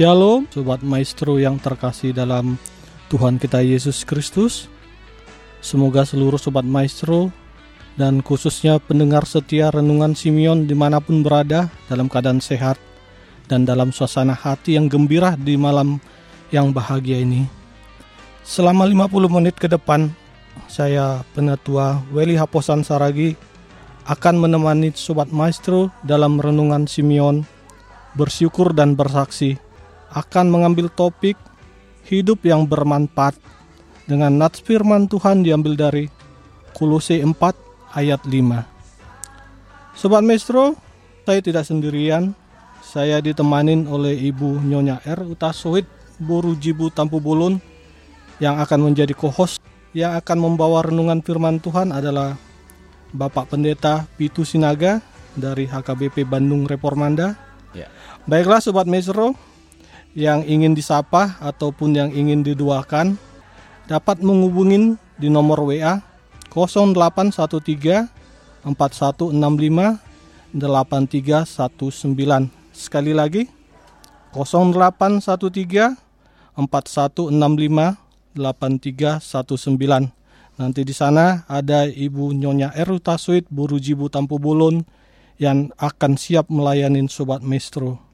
Shalom, 0.00 0.48
Sobat 0.48 0.80
Maestro 0.80 1.36
yang 1.36 1.60
terkasih 1.60 2.16
dalam 2.16 2.56
Tuhan 3.12 3.36
kita 3.36 3.60
Yesus 3.60 4.08
Kristus. 4.08 4.64
Semoga 5.60 6.08
seluruh 6.08 6.40
Sobat 6.40 6.64
Maestro 6.64 7.28
dan 8.00 8.24
khususnya 8.24 8.80
pendengar 8.80 9.28
setia 9.28 9.68
Renungan 9.68 10.16
Simeon 10.16 10.64
di 10.64 10.72
mana 10.72 11.04
pun 11.04 11.20
berada 11.20 11.68
dalam 11.84 12.08
keadaan 12.08 12.40
sehat 12.40 12.80
dan 13.44 13.68
dalam 13.68 13.92
suasana 13.92 14.32
hati 14.32 14.80
yang 14.80 14.88
gembira 14.88 15.36
di 15.36 15.60
malam 15.60 16.00
yang 16.48 16.72
bahagia 16.72 17.20
ini. 17.20 17.44
Selama 18.40 18.88
50 18.88 19.04
menit 19.28 19.60
ke 19.60 19.68
depan, 19.68 20.08
saya 20.64 21.20
Penatua 21.36 22.00
Weli 22.08 22.40
Haposan 22.40 22.88
Saragi 22.88 23.36
akan 24.08 24.48
menemani 24.48 24.96
Sobat 24.96 25.28
Maestro 25.28 25.92
dalam 26.00 26.40
Renungan 26.40 26.88
Simeon 26.88 27.44
bersyukur 28.16 28.72
dan 28.72 28.96
bersaksi 28.96 29.68
akan 30.10 30.46
mengambil 30.50 30.90
topik 30.90 31.38
hidup 32.06 32.42
yang 32.42 32.66
bermanfaat 32.66 33.38
dengan 34.10 34.34
nats 34.34 34.58
firman 34.58 35.06
Tuhan 35.06 35.46
diambil 35.46 35.78
dari 35.78 36.04
Kolose 36.74 37.22
4 37.22 37.30
ayat 37.94 38.22
5. 38.26 39.94
Sobat 39.94 40.22
Maestro, 40.26 40.74
saya 41.22 41.38
tidak 41.38 41.62
sendirian. 41.62 42.34
Saya 42.80 43.22
ditemanin 43.22 43.86
oleh 43.86 44.18
Ibu 44.18 44.66
Nyonya 44.66 45.04
R. 45.06 45.22
Utasoid 45.22 45.86
Boru 46.18 46.58
Jibu 46.58 46.90
Tampu 46.90 47.22
Bulun 47.22 47.62
yang 48.42 48.58
akan 48.58 48.90
menjadi 48.90 49.14
co-host 49.14 49.62
yang 49.92 50.16
akan 50.18 50.38
membawa 50.42 50.82
renungan 50.82 51.22
firman 51.22 51.62
Tuhan 51.62 51.94
adalah 51.94 52.34
Bapak 53.10 53.54
Pendeta 53.54 54.06
Pitu 54.18 54.42
Sinaga 54.42 55.02
dari 55.34 55.66
HKBP 55.66 56.26
Bandung 56.26 56.66
Reformanda. 56.66 57.38
Ya. 57.76 57.86
Baiklah 58.26 58.58
Sobat 58.62 58.86
Maestro, 58.86 59.34
yang 60.14 60.42
ingin 60.42 60.74
disapa 60.74 61.38
ataupun 61.38 61.94
yang 61.94 62.10
ingin 62.10 62.42
diduakan 62.42 63.14
dapat 63.86 64.22
menghubungin 64.22 64.98
di 65.18 65.30
nomor 65.30 65.62
WA 65.66 66.02
0813 66.50 68.10
4165 68.66 69.98
8319. 70.54 72.50
Sekali 72.74 73.12
lagi 73.14 73.46
0813 74.34 75.94
4165 76.58 77.96
8319. 78.34 80.14
Nanti 80.60 80.84
di 80.84 80.92
sana 80.92 81.48
ada 81.48 81.88
Ibu 81.88 82.36
Nyonya 82.36 82.76
Eru 82.76 83.00
Tasuit 83.00 83.48
Buru 83.48 83.80
Jibu 83.80 84.12
Tampu 84.12 84.36
Bulun 84.36 84.84
yang 85.40 85.72
akan 85.80 86.20
siap 86.20 86.52
melayanin 86.52 87.08
Sobat 87.08 87.40
Maestro. 87.40 88.09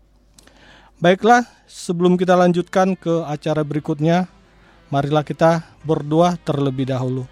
Baiklah, 0.96 1.44
sebelum 1.68 2.16
kita 2.16 2.32
lanjutkan 2.32 2.96
ke 2.96 3.20
acara 3.28 3.60
berikutnya, 3.60 4.32
marilah 4.88 5.20
kita 5.20 5.60
berdoa 5.84 6.40
terlebih 6.40 6.88
dahulu. 6.88 7.28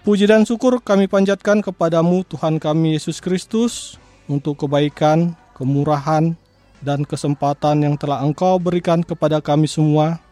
Puji 0.00 0.24
dan 0.24 0.48
syukur 0.48 0.80
kami 0.80 1.12
panjatkan 1.12 1.60
kepadamu 1.60 2.24
Tuhan 2.24 2.56
kami 2.56 2.96
Yesus 2.96 3.20
Kristus 3.20 4.00
untuk 4.32 4.64
kebaikan, 4.64 5.36
kemurahan, 5.52 6.32
dan 6.80 7.04
kesempatan 7.04 7.84
yang 7.84 8.00
telah 8.00 8.24
Engkau 8.24 8.56
berikan 8.56 9.04
kepada 9.04 9.44
kami 9.44 9.68
semua 9.68 10.24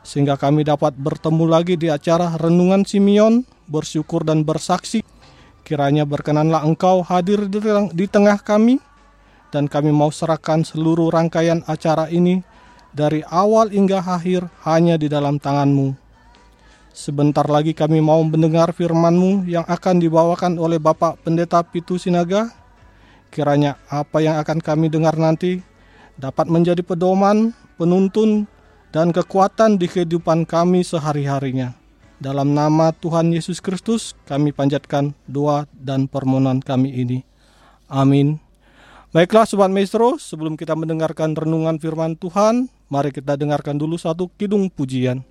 sehingga 0.00 0.40
kami 0.40 0.64
dapat 0.64 0.96
bertemu 0.96 1.44
lagi 1.44 1.76
di 1.76 1.92
acara 1.92 2.40
Renungan 2.40 2.88
Simeon, 2.88 3.44
bersyukur 3.68 4.24
dan 4.24 4.48
bersaksi. 4.48 5.04
Kiranya 5.60 6.08
berkenanlah 6.08 6.64
Engkau 6.64 7.04
hadir 7.04 7.52
di 7.52 7.60
teng- 7.60 7.92
di 7.92 8.08
tengah 8.08 8.40
kami 8.40 8.80
dan 9.54 9.70
kami 9.70 9.94
mau 9.94 10.10
serahkan 10.10 10.66
seluruh 10.66 11.14
rangkaian 11.14 11.62
acara 11.70 12.10
ini 12.10 12.42
dari 12.90 13.22
awal 13.30 13.70
hingga 13.70 14.02
akhir 14.02 14.50
hanya 14.66 14.98
di 14.98 15.06
dalam 15.06 15.38
tanganmu. 15.38 15.94
Sebentar 16.90 17.46
lagi 17.46 17.70
kami 17.70 18.02
mau 18.02 18.18
mendengar 18.26 18.74
firman-Mu 18.74 19.46
yang 19.46 19.62
akan 19.66 20.02
dibawakan 20.02 20.58
oleh 20.58 20.82
Bapak 20.82 21.22
Pendeta 21.22 21.62
Pitu 21.62 21.98
Sinaga. 21.98 22.50
Kiranya 23.30 23.78
apa 23.90 24.22
yang 24.22 24.38
akan 24.42 24.58
kami 24.62 24.90
dengar 24.90 25.14
nanti 25.18 25.58
dapat 26.14 26.46
menjadi 26.46 26.82
pedoman, 26.86 27.50
penuntun, 27.78 28.46
dan 28.94 29.10
kekuatan 29.10 29.74
di 29.74 29.90
kehidupan 29.90 30.46
kami 30.46 30.86
sehari-harinya. 30.86 31.74
Dalam 32.22 32.54
nama 32.54 32.94
Tuhan 32.94 33.34
Yesus 33.34 33.58
Kristus 33.58 34.14
kami 34.22 34.54
panjatkan 34.54 35.18
doa 35.26 35.66
dan 35.74 36.06
permohonan 36.06 36.62
kami 36.62 36.94
ini. 36.94 37.18
Amin. 37.90 38.43
Baiklah 39.14 39.46
Sobat 39.46 39.70
Maestro, 39.70 40.18
sebelum 40.18 40.58
kita 40.58 40.74
mendengarkan 40.74 41.38
renungan 41.38 41.78
firman 41.78 42.18
Tuhan, 42.18 42.66
mari 42.90 43.14
kita 43.14 43.38
dengarkan 43.38 43.78
dulu 43.78 43.94
satu 43.94 44.26
kidung 44.34 44.66
pujian. 44.66 45.22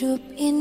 Ini 0.00 0.59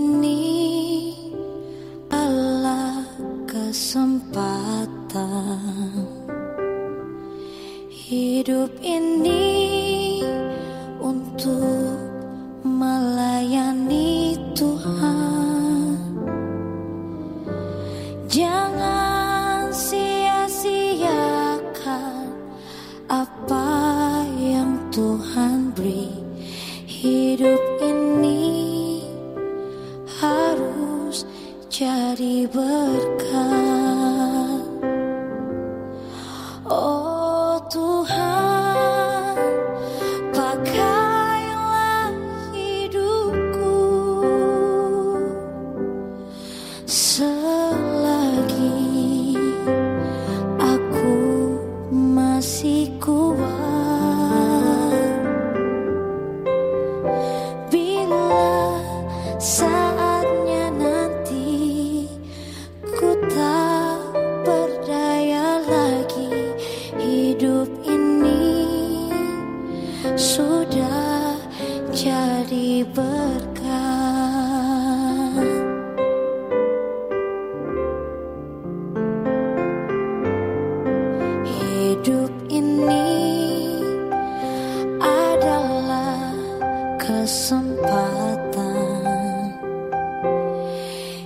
kesempatan. 87.10 88.62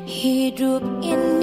Hidup 0.07 0.79
ini 1.03 1.42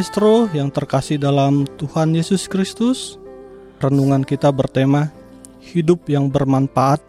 Maestro 0.00 0.48
yang 0.56 0.72
terkasih 0.72 1.20
dalam 1.20 1.68
Tuhan 1.76 2.16
Yesus 2.16 2.48
Kristus, 2.48 3.20
renungan 3.84 4.24
kita 4.24 4.48
bertema 4.48 5.12
hidup 5.60 6.08
yang 6.08 6.32
bermanfaat 6.32 7.04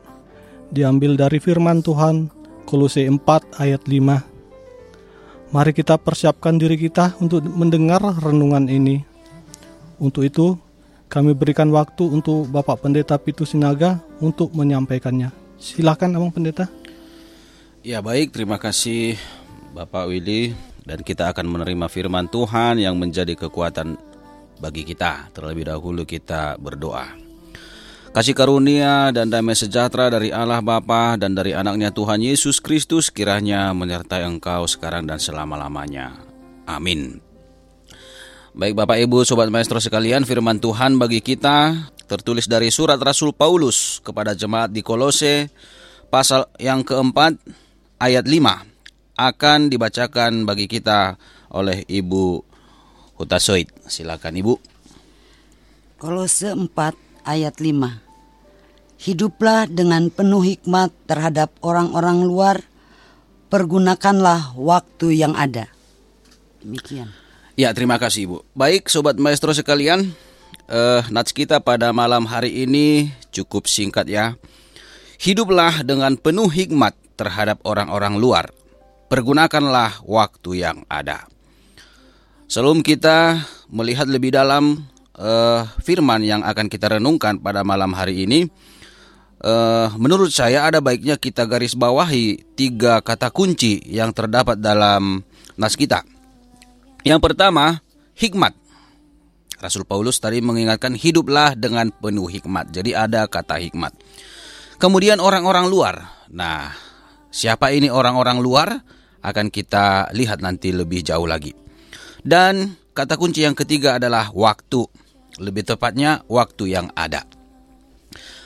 diambil 0.76 1.16
dari 1.16 1.40
firman 1.40 1.80
Tuhan 1.80 2.28
Kolose 2.68 3.08
4 3.08 3.24
ayat 3.64 3.88
5. 3.88 5.56
Mari 5.56 5.72
kita 5.72 5.96
persiapkan 6.04 6.60
diri 6.60 6.76
kita 6.76 7.16
untuk 7.24 7.48
mendengar 7.48 8.04
renungan 8.04 8.68
ini. 8.68 9.08
Untuk 9.96 10.28
itu, 10.28 10.60
kami 11.08 11.32
berikan 11.32 11.72
waktu 11.72 12.04
untuk 12.04 12.52
Bapak 12.52 12.84
Pendeta 12.84 13.16
Pitu 13.16 13.48
Sinaga 13.48 14.04
untuk 14.20 14.52
menyampaikannya. 14.52 15.32
Silakan 15.64 16.20
Abang 16.20 16.36
Pendeta. 16.36 16.68
Ya 17.88 18.04
baik, 18.04 18.36
terima 18.36 18.60
kasih 18.60 19.16
Bapak 19.72 20.12
Willy 20.12 20.71
dan 20.86 21.06
kita 21.06 21.30
akan 21.30 21.46
menerima 21.46 21.88
firman 21.88 22.26
Tuhan 22.30 22.82
yang 22.82 22.98
menjadi 22.98 23.38
kekuatan 23.38 23.98
bagi 24.62 24.86
kita. 24.86 25.30
Terlebih 25.34 25.70
dahulu 25.70 26.06
kita 26.06 26.58
berdoa. 26.58 27.18
Kasih 28.12 28.36
karunia 28.36 29.16
dan 29.16 29.32
damai 29.32 29.56
sejahtera 29.56 30.12
dari 30.12 30.36
Allah 30.36 30.60
Bapa 30.60 31.16
dan 31.16 31.32
dari 31.32 31.56
anaknya 31.56 31.96
Tuhan 31.96 32.20
Yesus 32.20 32.60
Kristus 32.60 33.08
kiranya 33.08 33.72
menyertai 33.72 34.28
engkau 34.28 34.68
sekarang 34.68 35.08
dan 35.08 35.16
selama-lamanya. 35.16 36.20
Amin. 36.68 37.24
Baik 38.52 38.76
Bapak 38.76 39.00
Ibu 39.00 39.24
Sobat 39.24 39.48
Maestro 39.48 39.80
sekalian 39.80 40.28
firman 40.28 40.60
Tuhan 40.60 41.00
bagi 41.00 41.24
kita 41.24 41.88
tertulis 42.04 42.52
dari 42.52 42.68
surat 42.68 43.00
Rasul 43.00 43.32
Paulus 43.32 44.04
kepada 44.04 44.36
jemaat 44.36 44.76
di 44.76 44.84
Kolose 44.84 45.48
pasal 46.12 46.52
yang 46.60 46.84
keempat 46.84 47.40
ayat 47.96 48.28
5 48.28 48.71
akan 49.30 49.70
dibacakan 49.70 50.48
bagi 50.48 50.66
kita 50.66 51.20
oleh 51.54 51.84
Ibu 51.86 52.42
Hutasoid. 53.20 53.70
Silakan 53.86 54.40
Ibu. 54.40 54.54
Kolose 56.02 56.50
4 56.58 57.30
ayat 57.30 57.62
5 57.62 58.12
Hiduplah 59.02 59.66
dengan 59.66 60.14
penuh 60.14 60.46
hikmat 60.46 60.94
terhadap 61.10 61.50
orang-orang 61.66 62.22
luar, 62.22 62.62
pergunakanlah 63.50 64.54
waktu 64.54 65.18
yang 65.18 65.34
ada. 65.34 65.74
Demikian. 66.62 67.10
Ya, 67.58 67.74
terima 67.74 67.98
kasih 67.98 68.30
Ibu. 68.30 68.38
Baik, 68.54 68.94
Sobat 68.94 69.18
Maestro 69.18 69.58
sekalian, 69.58 70.14
eh, 70.70 71.02
nats 71.10 71.34
kita 71.34 71.66
pada 71.66 71.90
malam 71.90 72.30
hari 72.30 72.62
ini 72.62 73.10
cukup 73.34 73.66
singkat 73.66 74.06
ya. 74.06 74.38
Hiduplah 75.18 75.82
dengan 75.82 76.14
penuh 76.14 76.54
hikmat 76.54 76.94
terhadap 77.18 77.58
orang-orang 77.66 78.22
luar. 78.22 78.54
Pergunakanlah 79.12 80.08
waktu 80.08 80.64
yang 80.64 80.88
ada. 80.88 81.28
Sebelum 82.48 82.80
kita 82.80 83.44
melihat 83.68 84.08
lebih 84.08 84.32
dalam 84.32 84.88
eh, 85.20 85.62
firman 85.84 86.24
yang 86.24 86.48
akan 86.48 86.72
kita 86.72 86.96
renungkan 86.96 87.44
pada 87.44 87.68
malam 87.68 87.92
hari 87.92 88.24
ini, 88.24 88.48
eh, 89.44 89.88
menurut 90.00 90.32
saya 90.32 90.64
ada 90.64 90.80
baiknya 90.80 91.20
kita 91.20 91.44
garis 91.44 91.76
bawahi 91.76 92.56
tiga 92.56 93.04
kata 93.04 93.36
kunci 93.36 93.84
yang 93.84 94.16
terdapat 94.16 94.56
dalam 94.64 95.20
nas 95.60 95.76
kita. 95.76 96.08
Yang 97.04 97.20
pertama, 97.20 97.84
hikmat. 98.16 98.56
Rasul 99.60 99.84
Paulus 99.84 100.24
tadi 100.24 100.40
mengingatkan 100.40 100.96
hiduplah 100.96 101.60
dengan 101.60 101.92
penuh 101.92 102.32
hikmat. 102.32 102.72
Jadi 102.72 102.96
ada 102.96 103.28
kata 103.28 103.60
hikmat. 103.60 103.92
Kemudian 104.80 105.20
orang-orang 105.20 105.68
luar. 105.68 105.96
Nah, 106.32 106.72
siapa 107.28 107.76
ini 107.76 107.92
orang-orang 107.92 108.40
luar? 108.40 109.01
Akan 109.22 109.54
kita 109.54 110.10
lihat 110.12 110.42
nanti 110.42 110.74
lebih 110.74 111.06
jauh 111.06 111.30
lagi. 111.30 111.54
Dan 112.22 112.78
kata 112.94 113.18
kunci 113.18 113.46
yang 113.46 113.58
ketiga 113.58 114.02
adalah 114.02 114.30
waktu. 114.34 114.86
Lebih 115.42 115.64
tepatnya 115.64 116.26
waktu 116.28 116.74
yang 116.76 116.90
ada. 116.94 117.24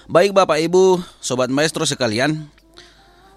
Baik 0.06 0.38
Bapak 0.38 0.62
Ibu, 0.62 1.02
Sobat 1.18 1.50
Maestro 1.50 1.82
sekalian, 1.82 2.46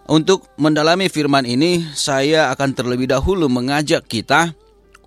untuk 0.08 0.48
mendalami 0.60 1.12
firman 1.12 1.44
ini, 1.44 1.84
saya 1.96 2.48
akan 2.52 2.76
terlebih 2.76 3.08
dahulu 3.08 3.48
mengajak 3.48 4.04
kita 4.08 4.56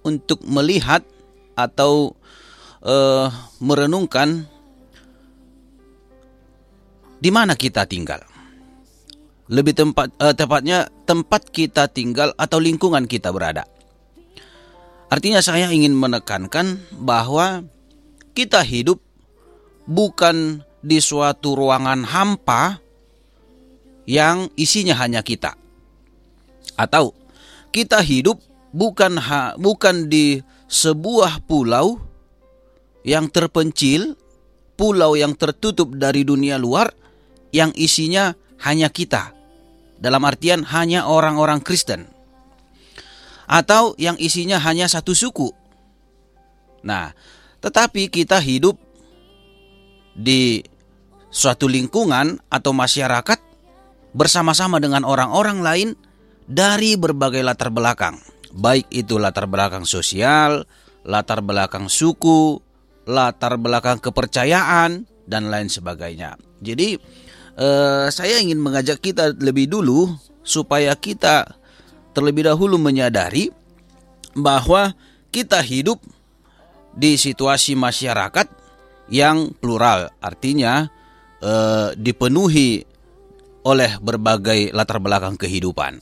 untuk 0.06 0.42
melihat 0.46 1.02
atau 1.54 2.18
eh, 2.86 3.28
merenungkan 3.62 4.46
di 7.22 7.30
mana 7.30 7.54
kita 7.54 7.86
tinggal. 7.86 8.31
Lebih 9.50 9.74
tempat 9.74 10.14
eh, 10.20 10.36
tepatnya 10.36 10.92
tempat 11.08 11.50
kita 11.50 11.90
tinggal 11.90 12.36
atau 12.38 12.62
lingkungan 12.62 13.08
kita 13.10 13.34
berada. 13.34 13.66
Artinya 15.12 15.44
saya 15.44 15.68
ingin 15.68 15.92
menekankan 15.92 16.80
bahwa 16.96 17.68
kita 18.32 18.64
hidup 18.64 19.04
bukan 19.84 20.64
di 20.80 21.04
suatu 21.04 21.54
ruangan 21.54 22.08
hampa 22.08 22.80
yang 24.08 24.48
isinya 24.56 24.96
hanya 24.98 25.20
kita. 25.20 25.60
Atau 26.80 27.14
kita 27.76 28.00
hidup 28.00 28.40
bukan 28.72 29.20
ha, 29.20 29.54
bukan 29.60 30.08
di 30.08 30.40
sebuah 30.72 31.44
pulau 31.44 32.00
yang 33.04 33.28
terpencil, 33.28 34.16
pulau 34.80 35.20
yang 35.20 35.36
tertutup 35.36 35.92
dari 35.96 36.24
dunia 36.24 36.56
luar 36.56 36.96
yang 37.52 37.76
isinya 37.76 38.32
hanya 38.66 38.90
kita. 38.90 39.34
Dalam 40.02 40.26
artian 40.26 40.66
hanya 40.66 41.06
orang-orang 41.06 41.62
Kristen. 41.62 42.10
Atau 43.46 43.94
yang 44.02 44.18
isinya 44.18 44.58
hanya 44.58 44.90
satu 44.90 45.14
suku. 45.14 45.54
Nah, 46.82 47.14
tetapi 47.62 48.10
kita 48.10 48.42
hidup 48.42 48.80
di 50.18 50.66
suatu 51.30 51.70
lingkungan 51.70 52.42
atau 52.50 52.74
masyarakat 52.74 53.40
bersama-sama 54.12 54.82
dengan 54.82 55.08
orang-orang 55.08 55.64
lain 55.64 55.90
dari 56.50 56.98
berbagai 56.98 57.46
latar 57.46 57.72
belakang. 57.72 58.20
Baik 58.52 58.90
itu 58.92 59.16
latar 59.16 59.48
belakang 59.48 59.88
sosial, 59.88 60.68
latar 61.08 61.40
belakang 61.40 61.88
suku, 61.88 62.60
latar 63.08 63.56
belakang 63.56 64.04
kepercayaan, 64.04 65.08
dan 65.24 65.48
lain 65.48 65.72
sebagainya. 65.72 66.36
Jadi, 66.60 67.00
eh, 67.58 68.08
saya 68.12 68.40
ingin 68.40 68.60
mengajak 68.60 69.02
kita 69.02 69.36
lebih 69.36 69.72
dulu 69.72 70.12
supaya 70.42 70.94
kita 70.98 71.48
terlebih 72.12 72.48
dahulu 72.48 72.76
menyadari 72.76 73.50
bahwa 74.36 74.96
kita 75.32 75.64
hidup 75.64 76.00
di 76.92 77.16
situasi 77.16 77.76
masyarakat 77.80 78.48
yang 79.12 79.52
plural, 79.56 80.12
artinya 80.20 80.88
eh, 81.40 81.96
dipenuhi 81.96 82.84
oleh 83.62 83.92
berbagai 84.02 84.74
latar 84.74 84.98
belakang 85.00 85.38
kehidupan. 85.38 86.02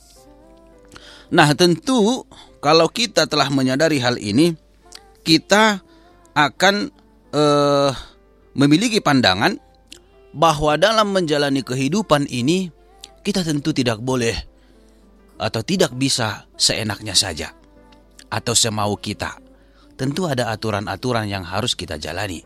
Nah, 1.30 1.48
tentu 1.54 2.26
kalau 2.58 2.90
kita 2.90 3.30
telah 3.30 3.46
menyadari 3.54 4.02
hal 4.02 4.18
ini, 4.18 4.54
kita 5.22 5.78
akan 6.34 6.90
eh, 7.30 7.90
memiliki 8.58 8.98
pandangan 8.98 9.69
bahwa 10.30 10.78
dalam 10.78 11.10
menjalani 11.10 11.62
kehidupan 11.66 12.30
ini 12.30 12.70
kita 13.26 13.42
tentu 13.42 13.74
tidak 13.74 13.98
boleh 14.00 14.34
atau 15.40 15.60
tidak 15.64 15.96
bisa 15.96 16.46
seenaknya 16.54 17.16
saja 17.16 17.50
atau 18.30 18.54
semau 18.54 18.94
kita. 18.96 19.40
Tentu 19.98 20.24
ada 20.24 20.48
aturan-aturan 20.48 21.28
yang 21.28 21.44
harus 21.44 21.76
kita 21.76 22.00
jalani. 22.00 22.40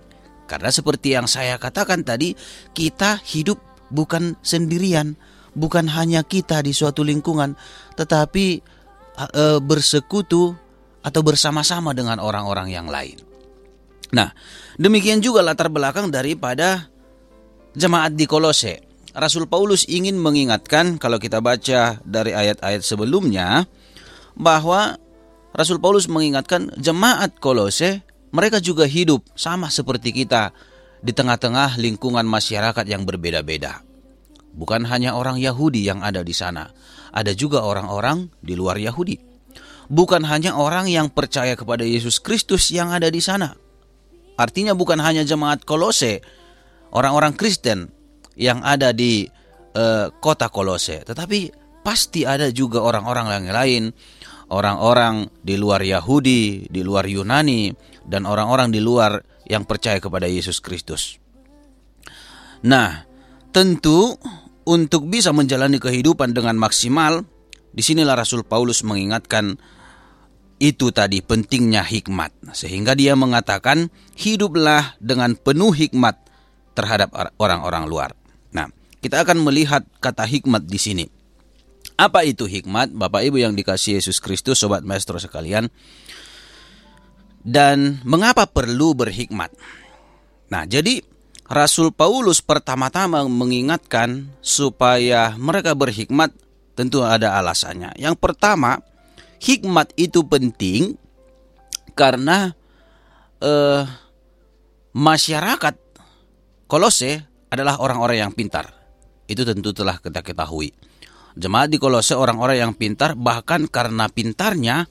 Karena 0.45 0.69
seperti 0.75 1.15
yang 1.15 1.31
saya 1.31 1.57
katakan 1.57 2.03
tadi, 2.03 2.35
kita 2.75 3.23
hidup 3.23 3.57
bukan 3.95 4.35
sendirian, 4.43 5.15
bukan 5.55 5.87
hanya 5.87 6.27
kita 6.27 6.61
di 6.61 6.75
suatu 6.75 7.07
lingkungan, 7.07 7.55
tetapi 7.95 8.47
e, 9.17 9.45
bersekutu 9.63 10.53
atau 11.05 11.21
bersama-sama 11.23 11.95
dengan 11.95 12.19
orang-orang 12.19 12.75
yang 12.75 12.91
lain. 12.91 13.23
Nah, 14.13 14.35
demikian 14.77 15.23
juga 15.23 15.41
latar 15.41 15.71
belakang 15.71 16.11
daripada 16.11 16.91
jemaat 17.75 18.15
di 18.15 18.25
Kolose. 18.25 18.81
Rasul 19.15 19.47
Paulus 19.47 19.87
ingin 19.87 20.19
mengingatkan 20.19 20.99
kalau 20.99 21.23
kita 21.23 21.39
baca 21.39 22.03
dari 22.03 22.35
ayat-ayat 22.35 22.83
sebelumnya 22.83 23.63
bahwa 24.35 24.99
Rasul 25.55 25.79
Paulus 25.79 26.11
mengingatkan 26.11 26.75
jemaat 26.83 27.39
Kolose 27.39 28.03
mereka 28.35 28.59
juga 28.59 28.91
hidup 28.91 29.23
sama 29.39 29.71
seperti 29.71 30.11
kita 30.11 30.51
di 30.99 31.15
tengah-tengah 31.15 31.79
lingkungan 31.79 32.27
masyarakat 32.27 32.83
yang 32.91 33.07
berbeda-beda. 33.07 33.87
Bukan 34.55 34.83
hanya 34.91 35.15
orang 35.15 35.39
Yahudi 35.39 35.87
yang 35.87 36.03
ada 36.03 36.27
di 36.27 36.35
sana, 36.35 36.67
ada 37.15 37.31
juga 37.35 37.63
orang-orang 37.63 38.35
di 38.43 38.59
luar 38.59 38.83
Yahudi. 38.83 39.19
Bukan 39.87 40.27
hanya 40.27 40.59
orang 40.59 40.91
yang 40.91 41.13
percaya 41.13 41.55
kepada 41.55 41.87
Yesus 41.87 42.19
Kristus 42.19 42.75
yang 42.75 42.91
ada 42.91 43.07
di 43.07 43.23
sana. 43.23 43.55
Artinya 44.35 44.75
bukan 44.75 44.99
hanya 44.99 45.23
jemaat 45.23 45.63
Kolose, 45.63 46.19
orang-orang 46.95 47.35
Kristen 47.35 47.91
yang 48.39 48.63
ada 48.63 48.95
di 48.95 49.27
uh, 49.77 50.11
kota 50.23 50.49
Kolose, 50.49 51.03
tetapi 51.03 51.51
pasti 51.85 52.25
ada 52.25 52.49
juga 52.49 52.81
orang-orang 52.81 53.27
yang 53.45 53.47
lain, 53.53 53.83
orang-orang 54.49 55.29
di 55.43 55.55
luar 55.61 55.83
Yahudi, 55.85 56.71
di 56.71 56.81
luar 56.81 57.05
Yunani, 57.05 57.75
dan 58.07 58.25
orang-orang 58.25 58.73
di 58.73 58.81
luar 58.81 59.21
yang 59.45 59.69
percaya 59.69 60.01
kepada 60.01 60.25
Yesus 60.25 60.63
Kristus. 60.65 61.21
Nah, 62.65 63.05
tentu 63.53 64.17
untuk 64.65 65.13
bisa 65.13 65.37
menjalani 65.37 65.77
kehidupan 65.77 66.33
dengan 66.33 66.57
maksimal, 66.57 67.21
di 67.75 67.85
sinilah 67.85 68.17
Rasul 68.17 68.49
Paulus 68.49 68.81
mengingatkan 68.81 69.61
itu 70.57 70.89
tadi 70.95 71.21
pentingnya 71.21 71.85
hikmat. 71.85 72.33
Sehingga 72.57 72.97
dia 72.97 73.13
mengatakan, 73.13 73.93
hiduplah 74.17 74.97
dengan 74.97 75.37
penuh 75.37 75.77
hikmat 75.77 76.24
terhadap 76.75 77.15
orang-orang 77.39 77.87
luar. 77.87 78.11
Nah, 78.51 78.69
kita 79.01 79.23
akan 79.23 79.41
melihat 79.47 79.87
kata 80.03 80.27
hikmat 80.27 80.67
di 80.67 80.79
sini. 80.79 81.05
Apa 81.95 82.27
itu 82.27 82.51
hikmat? 82.51 82.91
Bapak 82.91 83.23
Ibu 83.23 83.39
yang 83.39 83.55
dikasih 83.55 84.03
Yesus 84.03 84.19
Kristus, 84.19 84.59
sobat 84.59 84.83
maestro 84.83 85.17
sekalian. 85.23 85.71
Dan 87.45 88.03
mengapa 88.03 88.51
perlu 88.51 88.99
berhikmat? 88.99 89.55
Nah, 90.51 90.67
jadi 90.67 91.05
Rasul 91.45 91.93
Paulus 91.93 92.41
pertama-tama 92.41 93.23
mengingatkan 93.29 94.33
supaya 94.41 95.37
mereka 95.37 95.77
berhikmat 95.77 96.33
tentu 96.75 97.05
ada 97.05 97.37
alasannya. 97.39 97.95
Yang 98.01 98.17
pertama, 98.19 98.81
hikmat 99.39 99.93
itu 99.95 100.25
penting 100.25 100.97
karena 101.93 102.57
eh, 103.45 103.85
masyarakat 104.97 105.75
Kolose 106.65 107.25
adalah 107.53 107.79
orang-orang 107.79 108.29
yang 108.29 108.33
pintar. 108.33 108.73
Itu 109.25 109.45
tentu 109.45 109.73
telah 109.73 110.01
kita 110.01 110.21
ketahui. 110.21 110.73
Jemaat 111.35 111.73
di 111.73 111.79
Kolose 111.83 112.15
orang-orang 112.15 112.63
yang 112.63 112.73
pintar 112.79 113.19
bahkan 113.19 113.67
karena 113.67 114.07
pintarnya 114.07 114.87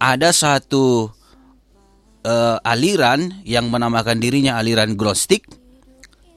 ada 0.00 0.30
satu 0.34 1.12
uh, 2.26 2.58
aliran 2.64 3.44
yang 3.46 3.70
menamakan 3.70 4.18
dirinya 4.18 4.58
aliran 4.58 4.98
Gnostik 4.98 5.46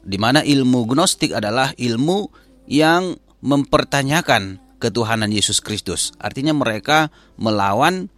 di 0.03 0.17
mana 0.19 0.43
ilmu 0.43 0.85
Gnostik 0.85 1.31
adalah 1.33 1.71
ilmu 1.79 2.27
yang 2.67 3.15
mempertanyakan 3.43 4.59
ketuhanan 4.79 5.31
Yesus 5.31 5.63
Kristus. 5.63 6.11
Artinya 6.19 6.51
mereka 6.51 7.07
melawan 7.39 8.11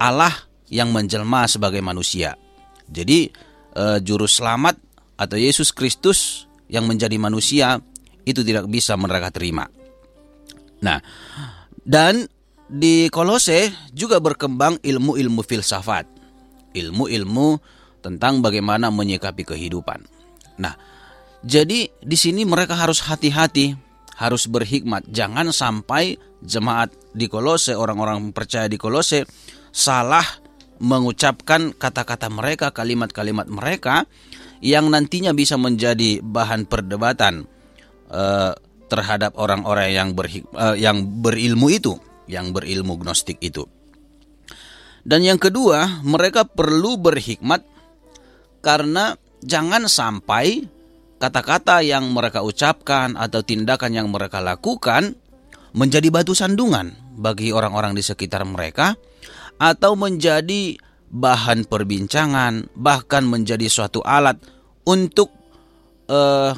Allah 0.00 0.32
yang 0.72 0.92
menjelma 0.92 1.44
sebagai 1.48 1.80
manusia. 1.84 2.40
Jadi 2.88 3.28
e, 3.72 3.84
juru 4.00 4.24
selamat 4.24 4.80
atau 5.16 5.36
Yesus 5.40 5.72
Kristus 5.72 6.44
yang 6.68 6.84
menjadi 6.84 7.16
manusia 7.16 7.80
itu 8.26 8.42
tidak 8.44 8.68
bisa 8.68 8.94
mereka 8.98 9.32
terima. 9.32 9.68
Nah, 10.82 11.00
dan 11.86 12.28
di 12.66 13.06
Kolose 13.08 13.70
juga 13.94 14.18
berkembang 14.18 14.82
ilmu-ilmu 14.82 15.40
filsafat. 15.46 16.04
Ilmu-ilmu 16.76 17.48
tentang 18.04 18.44
bagaimana 18.44 18.92
menyikapi 18.92 19.46
kehidupan. 19.46 20.04
Nah, 20.60 20.74
jadi 21.46 21.88
di 21.88 22.16
sini 22.18 22.42
mereka 22.44 22.76
harus 22.76 23.00
hati-hati, 23.06 23.78
harus 24.18 24.50
berhikmat. 24.50 25.06
Jangan 25.08 25.54
sampai 25.54 26.18
jemaat 26.42 26.92
di 27.16 27.30
Kolose, 27.30 27.72
orang-orang 27.72 28.34
percaya 28.34 28.68
di 28.68 28.76
Kolose 28.76 29.24
salah 29.72 30.26
mengucapkan 30.76 31.72
kata-kata 31.72 32.28
mereka, 32.28 32.74
kalimat-kalimat 32.74 33.48
mereka 33.48 34.04
yang 34.60 34.88
nantinya 34.88 35.36
bisa 35.36 35.60
menjadi 35.60 36.20
bahan 36.24 36.68
perdebatan 36.68 37.44
eh, 38.10 38.52
terhadap 38.86 39.34
orang-orang 39.36 39.92
yang 39.92 40.08
eh, 40.16 40.76
yang 40.80 41.02
berilmu 41.20 41.66
itu, 41.72 41.94
yang 42.30 42.54
berilmu 42.54 42.96
gnostik 43.00 43.40
itu. 43.42 43.66
Dan 45.06 45.22
yang 45.22 45.38
kedua, 45.38 46.02
mereka 46.02 46.42
perlu 46.42 46.98
berhikmat 46.98 47.62
karena 48.58 49.14
jangan 49.38 49.86
sampai 49.86 50.66
kata-kata 51.22 51.80
yang 51.86 52.10
mereka 52.10 52.42
ucapkan 52.42 53.14
atau 53.14 53.40
tindakan 53.40 53.94
yang 53.94 54.08
mereka 54.10 54.42
lakukan 54.42 55.14
menjadi 55.76 56.10
batu 56.10 56.34
sandungan 56.34 56.92
bagi 57.16 57.54
orang-orang 57.54 57.94
di 57.94 58.02
sekitar 58.02 58.42
mereka 58.44 58.98
atau 59.56 59.96
menjadi 59.96 60.76
bahan 61.10 61.64
perbincangan 61.66 62.72
bahkan 62.74 63.22
menjadi 63.26 63.66
suatu 63.70 64.02
alat 64.02 64.38
untuk 64.86 65.30
eh, 66.10 66.52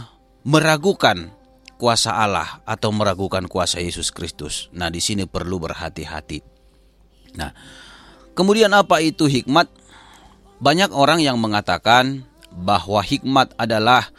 meragukan 0.44 1.32
kuasa 1.78 2.18
Allah 2.18 2.60
atau 2.66 2.90
meragukan 2.90 3.46
kuasa 3.46 3.78
Yesus 3.78 4.10
Kristus. 4.10 4.66
Nah, 4.74 4.90
di 4.90 4.98
sini 4.98 5.24
perlu 5.24 5.62
berhati-hati. 5.62 6.42
Nah, 7.38 7.54
kemudian 8.34 8.74
apa 8.74 8.98
itu 8.98 9.30
hikmat? 9.30 9.70
Banyak 10.58 10.90
orang 10.90 11.22
yang 11.22 11.38
mengatakan 11.38 12.26
bahwa 12.50 12.98
hikmat 12.98 13.54
adalah 13.54 14.10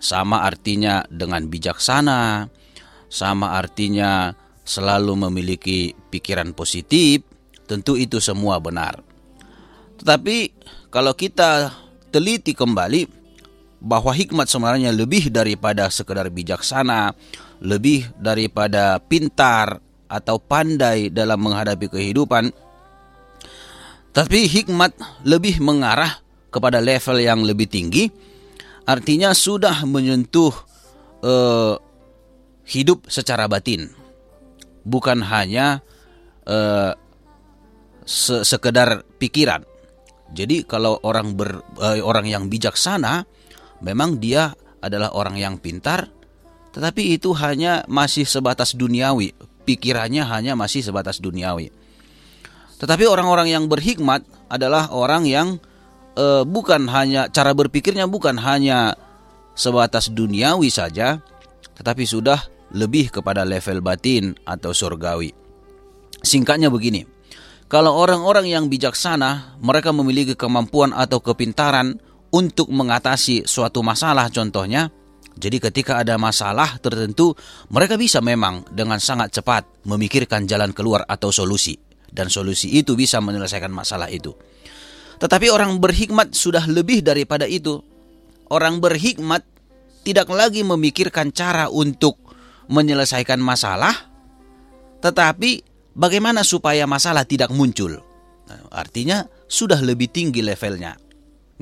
sama 0.00 0.48
artinya 0.48 1.04
dengan 1.12 1.52
bijaksana, 1.52 2.48
sama 3.12 3.60
artinya 3.60 4.32
selalu 4.64 5.28
memiliki 5.28 5.92
pikiran 6.08 6.56
positif, 6.56 7.28
tentu 7.68 8.00
itu 8.00 8.24
semua 8.24 8.56
benar. 8.56 9.11
Tetapi 10.02 10.50
kalau 10.90 11.14
kita 11.14 11.70
teliti 12.10 12.58
kembali 12.58 13.06
bahwa 13.78 14.10
hikmat 14.10 14.50
sebenarnya 14.50 14.90
lebih 14.90 15.30
daripada 15.30 15.86
sekedar 15.94 16.26
bijaksana, 16.26 17.14
lebih 17.62 18.10
daripada 18.18 18.98
pintar 18.98 19.78
atau 20.10 20.42
pandai 20.42 21.06
dalam 21.06 21.38
menghadapi 21.38 21.86
kehidupan, 21.86 22.50
tapi 24.10 24.50
hikmat 24.50 24.90
lebih 25.22 25.62
mengarah 25.62 26.18
kepada 26.50 26.82
level 26.82 27.22
yang 27.22 27.40
lebih 27.46 27.70
tinggi, 27.70 28.10
artinya 28.82 29.30
sudah 29.30 29.86
menyentuh 29.86 30.52
eh, 31.22 31.74
hidup 32.66 33.06
secara 33.06 33.46
batin, 33.46 33.86
bukan 34.82 35.22
hanya 35.22 35.78
eh, 36.44 36.92
se 38.02 38.42
sekedar 38.42 39.06
pikiran. 39.22 39.71
Jadi 40.32 40.64
kalau 40.64 40.96
orang 41.04 41.36
ber, 41.36 41.60
eh, 41.80 42.00
orang 42.00 42.24
yang 42.24 42.48
bijaksana, 42.48 43.28
memang 43.84 44.16
dia 44.16 44.56
adalah 44.80 45.12
orang 45.12 45.36
yang 45.36 45.60
pintar, 45.60 46.08
tetapi 46.72 47.20
itu 47.20 47.36
hanya 47.36 47.84
masih 47.84 48.24
sebatas 48.24 48.72
duniawi, 48.72 49.36
pikirannya 49.68 50.24
hanya 50.24 50.56
masih 50.56 50.80
sebatas 50.80 51.20
duniawi. 51.20 51.68
Tetapi 52.80 53.04
orang-orang 53.06 53.52
yang 53.52 53.64
berhikmat 53.68 54.24
adalah 54.48 54.90
orang 54.90 55.28
yang 55.28 55.60
eh, 56.16 56.42
bukan 56.48 56.88
hanya 56.88 57.28
cara 57.28 57.52
berpikirnya 57.52 58.08
bukan 58.08 58.40
hanya 58.40 58.96
sebatas 59.52 60.08
duniawi 60.08 60.72
saja, 60.72 61.20
tetapi 61.76 62.08
sudah 62.08 62.40
lebih 62.72 63.12
kepada 63.12 63.44
level 63.44 63.84
batin 63.84 64.32
atau 64.48 64.72
surgawi. 64.72 65.36
Singkatnya 66.24 66.72
begini, 66.72 67.04
kalau 67.72 67.96
orang-orang 67.96 68.52
yang 68.52 68.68
bijaksana, 68.68 69.56
mereka 69.64 69.96
memiliki 69.96 70.36
kemampuan 70.36 70.92
atau 70.92 71.24
kepintaran 71.24 71.96
untuk 72.28 72.68
mengatasi 72.68 73.48
suatu 73.48 73.80
masalah 73.80 74.28
contohnya. 74.28 74.92
Jadi 75.40 75.56
ketika 75.56 75.96
ada 75.96 76.20
masalah 76.20 76.76
tertentu, 76.84 77.32
mereka 77.72 77.96
bisa 77.96 78.20
memang 78.20 78.68
dengan 78.68 79.00
sangat 79.00 79.40
cepat 79.40 79.88
memikirkan 79.88 80.44
jalan 80.44 80.76
keluar 80.76 81.08
atau 81.08 81.32
solusi. 81.32 81.72
Dan 82.12 82.28
solusi 82.28 82.76
itu 82.76 82.92
bisa 82.92 83.24
menyelesaikan 83.24 83.72
masalah 83.72 84.12
itu. 84.12 84.36
Tetapi 85.16 85.48
orang 85.48 85.80
berhikmat 85.80 86.36
sudah 86.36 86.68
lebih 86.68 87.00
daripada 87.00 87.48
itu. 87.48 87.80
Orang 88.52 88.84
berhikmat 88.84 89.48
tidak 90.04 90.28
lagi 90.28 90.60
memikirkan 90.60 91.32
cara 91.32 91.72
untuk 91.72 92.20
menyelesaikan 92.68 93.40
masalah, 93.40 94.12
tetapi 95.00 95.71
bagaimana 95.96 96.44
supaya 96.44 96.84
masalah 96.88 97.24
tidak 97.24 97.52
muncul. 97.54 98.00
Nah, 98.48 98.60
artinya 98.74 99.24
sudah 99.48 99.78
lebih 99.80 100.10
tinggi 100.12 100.44
levelnya. 100.44 100.98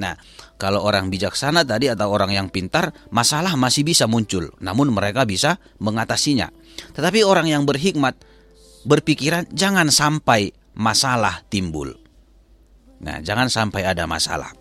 Nah, 0.00 0.16
kalau 0.56 0.80
orang 0.80 1.12
bijaksana 1.12 1.60
tadi 1.66 1.92
atau 1.92 2.08
orang 2.08 2.32
yang 2.32 2.48
pintar, 2.48 2.94
masalah 3.12 3.52
masih 3.58 3.84
bisa 3.84 4.08
muncul, 4.08 4.48
namun 4.62 4.88
mereka 4.88 5.28
bisa 5.28 5.60
mengatasinya. 5.76 6.48
Tetapi 6.96 7.20
orang 7.20 7.52
yang 7.52 7.68
berhikmat 7.68 8.16
berpikiran 8.88 9.44
jangan 9.52 9.92
sampai 9.92 10.56
masalah 10.72 11.44
timbul. 11.52 11.92
Nah, 13.00 13.20
jangan 13.20 13.52
sampai 13.52 13.84
ada 13.84 14.08
masalah. 14.08 14.52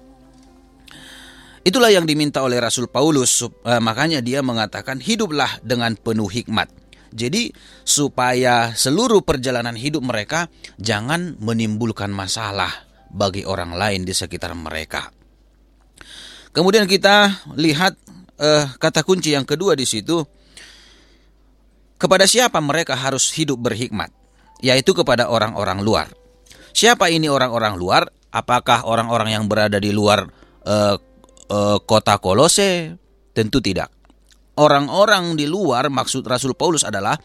Itulah 1.59 1.91
yang 1.91 2.07
diminta 2.07 2.39
oleh 2.39 2.59
Rasul 2.59 2.87
Paulus, 2.87 3.43
eh, 3.43 3.83
makanya 3.83 4.23
dia 4.23 4.39
mengatakan 4.39 5.03
hiduplah 5.03 5.59
dengan 5.59 5.95
penuh 5.99 6.31
hikmat. 6.31 6.71
Jadi 7.09 7.49
supaya 7.81 8.73
seluruh 8.77 9.25
perjalanan 9.25 9.73
hidup 9.73 10.05
mereka 10.05 10.47
jangan 10.77 11.37
menimbulkan 11.41 12.13
masalah 12.13 12.69
bagi 13.09 13.43
orang 13.45 13.73
lain 13.73 14.05
di 14.05 14.13
sekitar 14.13 14.53
mereka. 14.53 15.09
Kemudian 16.53 16.85
kita 16.85 17.45
lihat 17.57 17.97
eh, 18.37 18.65
kata 18.77 19.01
kunci 19.05 19.33
yang 19.33 19.45
kedua 19.45 19.73
di 19.77 19.85
situ. 19.85 20.21
Kepada 21.99 22.23
siapa 22.23 22.63
mereka 22.63 22.95
harus 22.95 23.27
hidup 23.35 23.59
berhikmat? 23.59 24.07
Yaitu 24.63 24.95
kepada 24.95 25.27
orang-orang 25.27 25.83
luar. 25.83 26.07
Siapa 26.71 27.11
ini 27.11 27.27
orang-orang 27.27 27.75
luar? 27.75 28.07
Apakah 28.31 28.87
orang-orang 28.87 29.35
yang 29.35 29.45
berada 29.51 29.81
di 29.81 29.91
luar 29.91 30.23
eh, 30.63 30.95
eh, 31.49 31.77
kota 31.83 32.15
Kolose? 32.21 32.95
Tentu 33.35 33.59
tidak. 33.59 33.98
Orang-orang 34.59 35.39
di 35.39 35.47
luar 35.47 35.87
maksud 35.87 36.27
Rasul 36.27 36.51
Paulus 36.51 36.83
adalah 36.83 37.15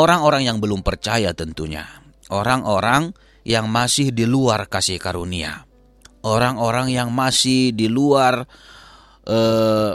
orang-orang 0.00 0.48
yang 0.48 0.58
belum 0.64 0.80
percaya 0.80 1.36
tentunya. 1.36 1.84
Orang-orang 2.32 3.12
yang 3.44 3.68
masih 3.68 4.16
di 4.16 4.24
luar 4.24 4.66
kasih 4.72 4.96
karunia. 4.96 5.68
Orang-orang 6.24 6.88
yang 6.88 7.12
masih 7.12 7.76
di 7.76 7.84
luar 7.92 8.48
eh, 9.28 9.92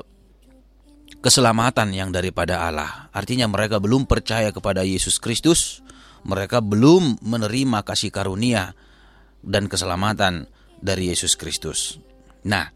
keselamatan 1.19 1.89
yang 1.91 2.13
daripada 2.13 2.69
Allah. 2.69 3.09
Artinya 3.11 3.49
mereka 3.49 3.81
belum 3.81 4.05
percaya 4.05 4.53
kepada 4.53 4.85
Yesus 4.85 5.17
Kristus, 5.17 5.81
mereka 6.23 6.61
belum 6.61 7.19
menerima 7.25 7.83
kasih 7.83 8.13
karunia 8.13 8.77
dan 9.43 9.65
keselamatan 9.65 10.47
dari 10.79 11.11
Yesus 11.11 11.35
Kristus. 11.35 11.99
Nah, 12.47 12.71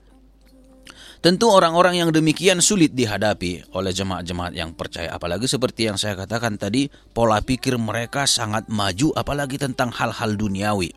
tentu 1.24 1.48
orang-orang 1.48 2.04
yang 2.04 2.12
demikian 2.12 2.60
sulit 2.60 2.92
dihadapi 2.92 3.72
oleh 3.72 3.96
jemaat-jemaat 3.96 4.54
yang 4.60 4.76
percaya, 4.76 5.16
apalagi 5.16 5.48
seperti 5.48 5.88
yang 5.88 5.96
saya 5.96 6.20
katakan 6.20 6.60
tadi, 6.60 6.92
pola 7.16 7.40
pikir 7.40 7.80
mereka 7.80 8.28
sangat 8.28 8.68
maju 8.68 9.16
apalagi 9.16 9.56
tentang 9.56 9.88
hal-hal 9.96 10.36
duniawi. 10.36 10.92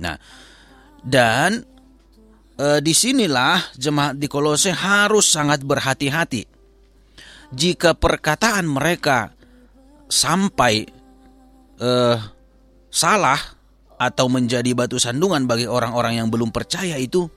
Nah, 0.00 0.16
dan 1.04 1.60
e, 2.56 2.80
di 2.80 2.96
sinilah 2.96 3.76
jemaat 3.76 4.16
di 4.16 4.24
Kolose 4.24 4.72
harus 4.72 5.28
sangat 5.28 5.60
berhati-hati. 5.60 6.56
Jika 7.52 7.92
perkataan 7.92 8.64
mereka 8.64 9.36
sampai 10.08 10.88
e, 11.76 11.90
salah 12.88 13.40
atau 14.00 14.32
menjadi 14.32 14.72
batu 14.72 14.96
sandungan 14.96 15.44
bagi 15.44 15.68
orang-orang 15.68 16.24
yang 16.24 16.32
belum 16.32 16.48
percaya 16.48 16.96
itu, 16.96 17.28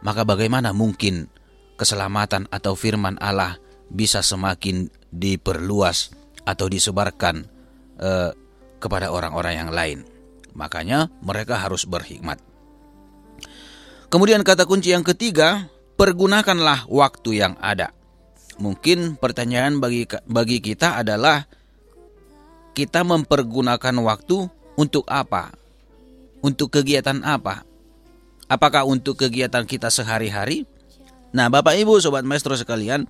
maka 0.00 0.24
bagaimana 0.24 0.72
mungkin 0.72 1.28
keselamatan 1.76 2.48
atau 2.48 2.76
firman 2.76 3.20
Allah 3.20 3.60
bisa 3.88 4.24
semakin 4.24 4.88
diperluas 5.12 6.12
atau 6.44 6.66
disebarkan 6.68 7.44
e, 8.00 8.10
kepada 8.80 9.12
orang-orang 9.12 9.54
yang 9.60 9.70
lain? 9.72 9.98
Makanya 10.56 11.12
mereka 11.20 11.60
harus 11.60 11.84
berhikmat. 11.84 12.40
Kemudian 14.10 14.42
kata 14.42 14.66
kunci 14.66 14.90
yang 14.90 15.06
ketiga, 15.06 15.70
pergunakanlah 15.94 16.90
waktu 16.90 17.44
yang 17.44 17.54
ada. 17.62 17.94
Mungkin 18.58 19.16
pertanyaan 19.16 19.78
bagi 19.78 20.04
bagi 20.26 20.58
kita 20.58 21.00
adalah 21.00 21.46
kita 22.74 23.06
mempergunakan 23.06 23.96
waktu 24.02 24.50
untuk 24.74 25.06
apa? 25.06 25.54
Untuk 26.42 26.72
kegiatan 26.74 27.22
apa? 27.22 27.69
Apakah 28.50 28.82
untuk 28.82 29.22
kegiatan 29.22 29.62
kita 29.62 29.94
sehari-hari? 29.94 30.66
Nah, 31.30 31.46
Bapak 31.46 31.78
Ibu, 31.78 32.02
Sobat 32.02 32.26
Maestro 32.26 32.58
sekalian, 32.58 33.06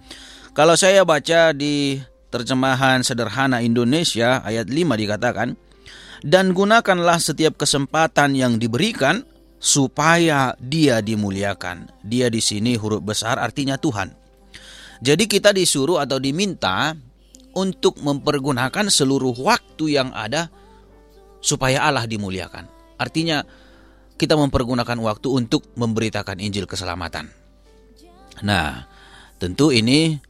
kalau 0.52 0.76
saya 0.76 1.00
baca 1.08 1.56
di 1.56 1.96
terjemahan 2.28 3.00
sederhana 3.00 3.64
Indonesia 3.64 4.44
ayat 4.44 4.68
5 4.68 4.76
dikatakan, 4.76 5.56
dan 6.20 6.52
gunakanlah 6.52 7.16
setiap 7.16 7.56
kesempatan 7.56 8.36
yang 8.36 8.60
diberikan 8.60 9.24
supaya 9.56 10.52
dia 10.60 11.00
dimuliakan. 11.00 11.88
Dia 12.04 12.28
di 12.28 12.44
sini 12.44 12.76
huruf 12.76 13.00
besar 13.00 13.40
artinya 13.40 13.80
Tuhan. 13.80 14.12
Jadi 15.00 15.24
kita 15.24 15.56
disuruh 15.56 15.96
atau 16.04 16.20
diminta 16.20 16.92
untuk 17.56 17.96
mempergunakan 18.04 18.92
seluruh 18.92 19.32
waktu 19.40 19.96
yang 19.96 20.12
ada 20.12 20.52
supaya 21.40 21.88
Allah 21.88 22.04
dimuliakan. 22.04 22.68
Artinya 23.00 23.40
kita 24.20 24.36
mempergunakan 24.36 25.00
waktu 25.00 25.32
untuk 25.32 25.64
memberitakan 25.80 26.44
Injil 26.44 26.68
keselamatan. 26.68 27.32
Nah, 28.44 28.84
tentu 29.40 29.72
ini 29.72 30.20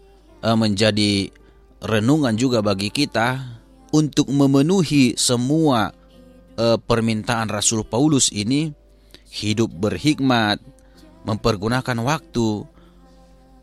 eh, 0.47 0.57
menjadi 0.57 1.27
renungan 1.83 2.39
juga 2.39 2.63
bagi 2.63 2.95
kita 2.95 3.59
untuk 3.91 4.31
memenuhi 4.31 5.19
semua 5.19 5.91
eh, 6.55 6.79
permintaan 6.79 7.51
Rasul 7.51 7.83
Paulus 7.83 8.31
ini 8.31 8.71
hidup 9.35 9.75
berhikmat, 9.75 10.63
mempergunakan 11.27 11.99
waktu. 12.07 12.49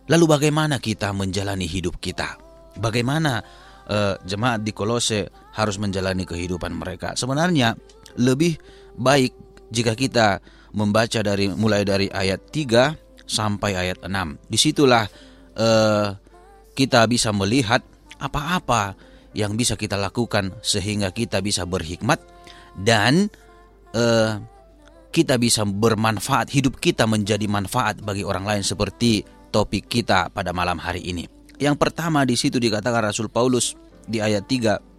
Lalu 0.07 0.25
bagaimana 0.27 0.79
kita 0.83 1.15
menjalani 1.15 1.67
hidup 1.67 2.03
kita? 2.03 2.35
Bagaimana 2.75 3.39
eh, 3.87 4.15
jemaat 4.27 4.59
di 4.59 4.75
Kolose 4.75 5.31
harus 5.55 5.79
menjalani 5.79 6.27
kehidupan 6.27 6.75
mereka? 6.75 7.15
Sebenarnya 7.15 7.79
lebih 8.19 8.59
baik 8.99 9.46
jika 9.71 9.93
kita 9.93 10.39
membaca 10.75 11.19
dari 11.23 11.49
mulai 11.51 11.83
dari 11.87 12.07
ayat 12.11 12.51
3 12.51 13.27
sampai 13.27 13.75
ayat 13.75 14.03
6. 14.05 14.11
Di 14.47 14.57
situlah 14.57 15.05
eh, 15.57 16.07
kita 16.77 17.05
bisa 17.09 17.33
melihat 17.35 17.83
apa-apa 18.17 18.95
yang 19.37 19.53
bisa 19.53 19.77
kita 19.77 19.99
lakukan 19.99 20.55
sehingga 20.63 21.13
kita 21.13 21.43
bisa 21.43 21.67
berhikmat 21.67 22.21
dan 22.77 23.29
eh, 23.93 24.33
kita 25.11 25.41
bisa 25.41 25.65
bermanfaat, 25.65 26.53
hidup 26.53 26.77
kita 26.77 27.09
menjadi 27.09 27.49
manfaat 27.49 28.03
bagi 28.05 28.21
orang 28.21 28.45
lain 28.45 28.63
seperti 28.63 29.25
topik 29.49 29.89
kita 29.89 30.29
pada 30.29 30.53
malam 30.53 30.77
hari 30.77 31.01
ini. 31.01 31.25
Yang 31.57 31.81
pertama 31.81 32.21
di 32.21 32.37
situ 32.37 32.61
dikatakan 32.61 33.09
Rasul 33.09 33.33
Paulus 33.33 33.73
di 34.05 34.21
ayat 34.21 34.45
3 34.45 34.96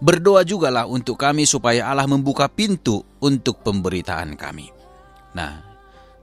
Berdoa 0.00 0.48
jugalah 0.48 0.88
untuk 0.88 1.20
kami 1.20 1.44
supaya 1.44 1.92
Allah 1.92 2.08
membuka 2.08 2.48
pintu 2.48 3.04
untuk 3.20 3.60
pemberitaan 3.60 4.32
kami. 4.32 4.72
Nah, 5.36 5.60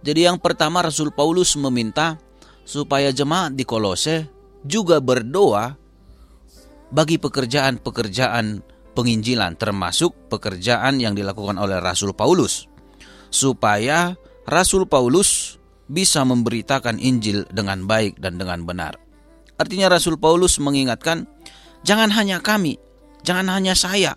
jadi 0.01 0.33
yang 0.33 0.41
pertama 0.41 0.81
Rasul 0.81 1.13
Paulus 1.13 1.53
meminta 1.61 2.17
supaya 2.65 3.13
jemaat 3.13 3.53
di 3.53 3.63
Kolose 3.63 4.25
juga 4.65 4.97
berdoa 4.97 5.77
bagi 6.89 7.21
pekerjaan-pekerjaan 7.21 8.65
penginjilan 8.97 9.53
termasuk 9.61 10.33
pekerjaan 10.33 10.97
yang 10.97 11.13
dilakukan 11.13 11.61
oleh 11.61 11.77
Rasul 11.77 12.17
Paulus 12.17 12.65
supaya 13.29 14.17
Rasul 14.49 14.89
Paulus 14.89 15.61
bisa 15.87 16.23
memberitakan 16.25 16.97
Injil 16.97 17.45
dengan 17.53 17.85
baik 17.85 18.19
dan 18.19 18.41
dengan 18.41 18.65
benar. 18.65 18.97
Artinya 19.61 19.91
Rasul 19.91 20.17
Paulus 20.19 20.59
mengingatkan 20.59 21.29
jangan 21.83 22.11
hanya 22.15 22.43
kami, 22.43 22.79
jangan 23.27 23.51
hanya 23.51 23.75
saya 23.75 24.15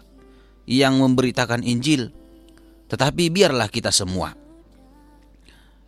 yang 0.71 1.03
memberitakan 1.03 1.67
Injil, 1.67 2.15
tetapi 2.87 3.27
biarlah 3.35 3.67
kita 3.67 3.91
semua. 3.91 4.39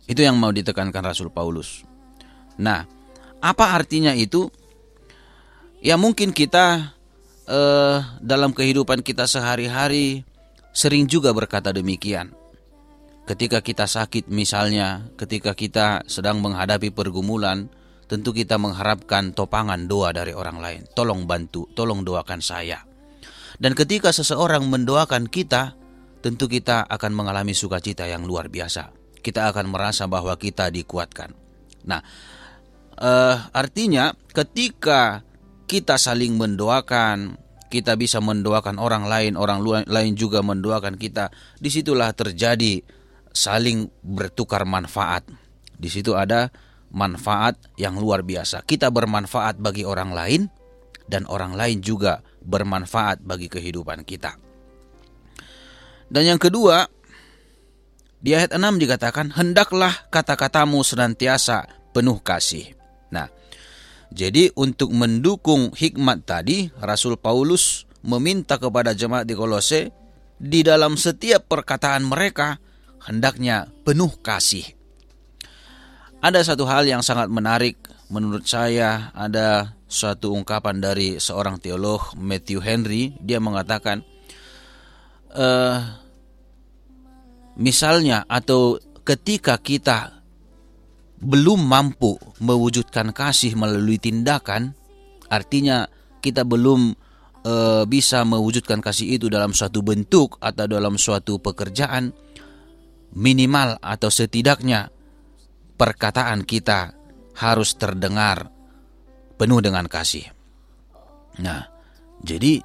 Itu 0.03 0.19
yang 0.19 0.35
mau 0.35 0.51
ditekankan 0.51 0.99
Rasul 0.99 1.31
Paulus. 1.31 1.87
Nah, 2.59 2.83
apa 3.39 3.71
artinya 3.71 4.11
itu? 4.11 4.51
Ya 5.79 5.95
mungkin 5.95 6.35
kita 6.35 6.91
eh, 7.47 7.97
dalam 8.19 8.51
kehidupan 8.51 8.99
kita 8.99 9.23
sehari-hari 9.23 10.27
sering 10.75 11.07
juga 11.07 11.31
berkata 11.31 11.71
demikian. 11.71 12.35
Ketika 13.23 13.63
kita 13.63 13.87
sakit 13.87 14.27
misalnya, 14.27 15.07
ketika 15.15 15.55
kita 15.55 16.03
sedang 16.11 16.43
menghadapi 16.43 16.91
pergumulan, 16.91 17.71
tentu 18.11 18.35
kita 18.35 18.59
mengharapkan 18.59 19.31
topangan 19.31 19.87
doa 19.87 20.11
dari 20.11 20.35
orang 20.35 20.59
lain. 20.59 20.81
Tolong 20.91 21.23
bantu, 21.23 21.71
tolong 21.71 22.03
doakan 22.03 22.43
saya. 22.43 22.83
Dan 23.61 23.77
ketika 23.77 24.09
seseorang 24.09 24.65
mendoakan 24.65 25.29
kita, 25.29 25.77
tentu 26.23 26.47
kita 26.47 26.87
akan 26.87 27.11
mengalami 27.11 27.51
sukacita 27.51 28.07
yang 28.07 28.23
luar 28.23 28.47
biasa. 28.47 28.95
Kita 29.19 29.51
akan 29.51 29.71
merasa 29.71 30.07
bahwa 30.07 30.35
kita 30.39 30.71
dikuatkan. 30.71 31.35
Nah, 31.83 32.01
eh, 32.97 33.37
artinya 33.51 34.15
ketika 34.31 35.23
kita 35.67 35.99
saling 35.99 36.35
mendoakan, 36.39 37.39
kita 37.67 37.97
bisa 37.97 38.21
mendoakan 38.21 38.77
orang 38.77 39.09
lain, 39.09 39.33
orang 39.33 39.65
lain 39.89 40.13
juga 40.13 40.45
mendoakan 40.45 40.95
kita. 40.95 41.33
Di 41.57 41.73
situlah 41.73 42.13
terjadi 42.13 42.83
saling 43.33 43.89
bertukar 44.05 44.63
manfaat. 44.63 45.25
Di 45.73 45.89
situ 45.89 46.13
ada 46.13 46.53
manfaat 46.93 47.57
yang 47.75 47.97
luar 47.97 48.21
biasa. 48.21 48.61
Kita 48.63 48.93
bermanfaat 48.93 49.57
bagi 49.57 49.83
orang 49.83 50.13
lain 50.13 50.41
dan 51.09 51.25
orang 51.27 51.57
lain 51.57 51.81
juga 51.81 52.21
bermanfaat 52.43 53.23
bagi 53.23 53.47
kehidupan 53.49 54.03
kita. 54.03 54.37
Dan 56.13 56.23
yang 56.35 56.39
kedua, 56.39 56.85
di 58.23 58.31
ayat 58.37 58.53
6 58.53 58.77
dikatakan, 58.77 59.33
"Hendaklah 59.33 60.07
kata-katamu 60.13 60.79
senantiasa 60.85 61.65
penuh 61.91 62.21
kasih." 62.21 62.75
Nah, 63.09 63.27
jadi 64.13 64.53
untuk 64.53 64.93
mendukung 64.93 65.73
hikmat 65.73 66.23
tadi, 66.29 66.69
Rasul 66.77 67.17
Paulus 67.17 67.89
meminta 68.05 68.61
kepada 68.61 68.93
jemaat 68.93 69.25
di 69.25 69.33
Kolose 69.33 69.89
di 70.37 70.61
dalam 70.61 70.99
setiap 70.99 71.49
perkataan 71.49 72.03
mereka 72.05 72.59
hendaknya 73.07 73.67
penuh 73.87 74.11
kasih. 74.21 74.67
Ada 76.23 76.53
satu 76.53 76.63
hal 76.67 76.87
yang 76.87 77.03
sangat 77.03 77.27
menarik 77.27 77.75
menurut 78.07 78.47
saya 78.47 79.11
ada 79.11 79.75
suatu 79.93 80.33
ungkapan 80.33 80.81
dari 80.81 81.21
seorang 81.21 81.61
teolog 81.61 82.17
Matthew 82.17 82.65
Henry 82.65 83.13
dia 83.21 83.37
mengatakan 83.37 84.01
uh, 85.37 85.77
misalnya 87.61 88.25
atau 88.25 88.81
ketika 89.05 89.61
kita 89.61 90.25
belum 91.21 91.61
mampu 91.61 92.17
mewujudkan 92.41 93.13
kasih 93.13 93.53
melalui 93.53 94.01
tindakan 94.01 94.73
artinya 95.29 95.85
kita 96.25 96.41
belum 96.41 96.97
uh, 97.45 97.85
bisa 97.85 98.25
mewujudkan 98.25 98.81
kasih 98.81 99.21
itu 99.21 99.29
dalam 99.29 99.53
suatu 99.53 99.85
bentuk 99.85 100.41
atau 100.41 100.65
dalam 100.65 100.97
suatu 100.97 101.37
pekerjaan 101.37 102.11
minimal 103.13 103.77
atau 103.77 104.09
setidaknya 104.09 104.89
perkataan 105.77 106.41
kita 106.41 106.97
harus 107.37 107.77
terdengar 107.77 108.52
penuh 109.43 109.59
dengan 109.59 109.91
kasih. 109.91 110.23
Nah, 111.43 111.67
jadi 112.23 112.63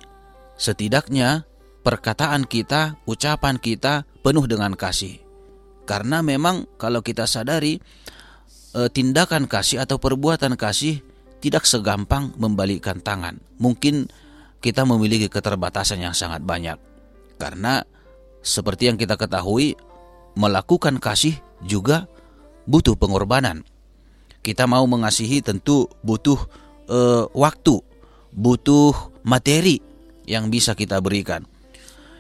setidaknya 0.55 1.43
perkataan 1.83 2.47
kita, 2.47 3.03
ucapan 3.03 3.59
kita 3.59 4.07
penuh 4.23 4.47
dengan 4.47 4.79
kasih. 4.79 5.19
Karena 5.83 6.23
memang 6.23 6.71
kalau 6.79 7.03
kita 7.03 7.27
sadari 7.27 7.83
e, 8.79 8.81
tindakan 8.95 9.51
kasih 9.51 9.83
atau 9.83 9.99
perbuatan 9.99 10.55
kasih 10.55 11.03
tidak 11.43 11.67
segampang 11.67 12.31
membalikkan 12.38 13.03
tangan. 13.03 13.43
Mungkin 13.59 14.07
kita 14.62 14.87
memiliki 14.87 15.27
keterbatasan 15.27 15.99
yang 15.99 16.14
sangat 16.14 16.47
banyak. 16.47 16.79
Karena 17.43 17.83
seperti 18.38 18.87
yang 18.87 18.95
kita 18.95 19.19
ketahui 19.19 19.75
melakukan 20.38 21.03
kasih 21.03 21.35
juga 21.67 22.07
butuh 22.71 22.95
pengorbanan. 22.95 23.67
Kita 24.47 24.71
mau 24.71 24.87
mengasihi 24.87 25.43
tentu 25.43 25.91
butuh 26.07 26.68
uh, 26.88 27.29
waktu, 27.33 27.81
butuh 28.35 28.92
materi 29.24 29.81
yang 30.29 30.53
bisa 30.53 30.77
kita 30.77 31.01
berikan. 31.01 31.44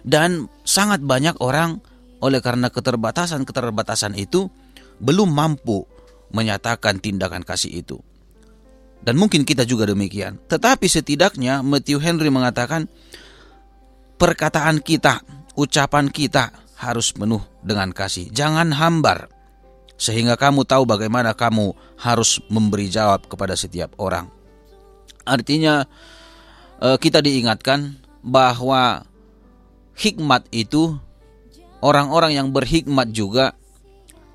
Dan 0.06 0.48
sangat 0.64 1.04
banyak 1.04 1.36
orang 1.42 1.82
oleh 2.24 2.40
karena 2.40 2.72
keterbatasan-keterbatasan 2.72 4.16
itu 4.16 4.48
belum 4.98 5.30
mampu 5.30 5.84
menyatakan 6.32 6.98
tindakan 6.98 7.44
kasih 7.44 7.82
itu. 7.84 7.98
Dan 8.98 9.14
mungkin 9.14 9.46
kita 9.46 9.62
juga 9.62 9.86
demikian. 9.86 10.42
Tetapi 10.50 10.86
setidaknya 10.90 11.62
Matthew 11.62 12.02
Henry 12.02 12.28
mengatakan 12.34 12.90
perkataan 14.18 14.82
kita, 14.82 15.22
ucapan 15.54 16.10
kita 16.10 16.50
harus 16.78 17.14
penuh 17.14 17.42
dengan 17.62 17.94
kasih. 17.94 18.30
Jangan 18.34 18.74
hambar, 18.74 19.30
sehingga 19.94 20.34
kamu 20.34 20.66
tahu 20.66 20.86
bagaimana 20.86 21.34
kamu 21.34 21.74
harus 21.98 22.42
memberi 22.50 22.90
jawab 22.90 23.26
kepada 23.30 23.54
setiap 23.54 23.94
orang. 24.02 24.37
Artinya, 25.28 25.84
eh, 26.80 26.96
kita 26.96 27.20
diingatkan 27.20 28.00
bahwa 28.24 29.04
hikmat 29.98 30.48
itu 30.50 30.96
orang-orang 31.84 32.38
yang 32.38 32.48
berhikmat 32.50 33.12
juga 33.12 33.54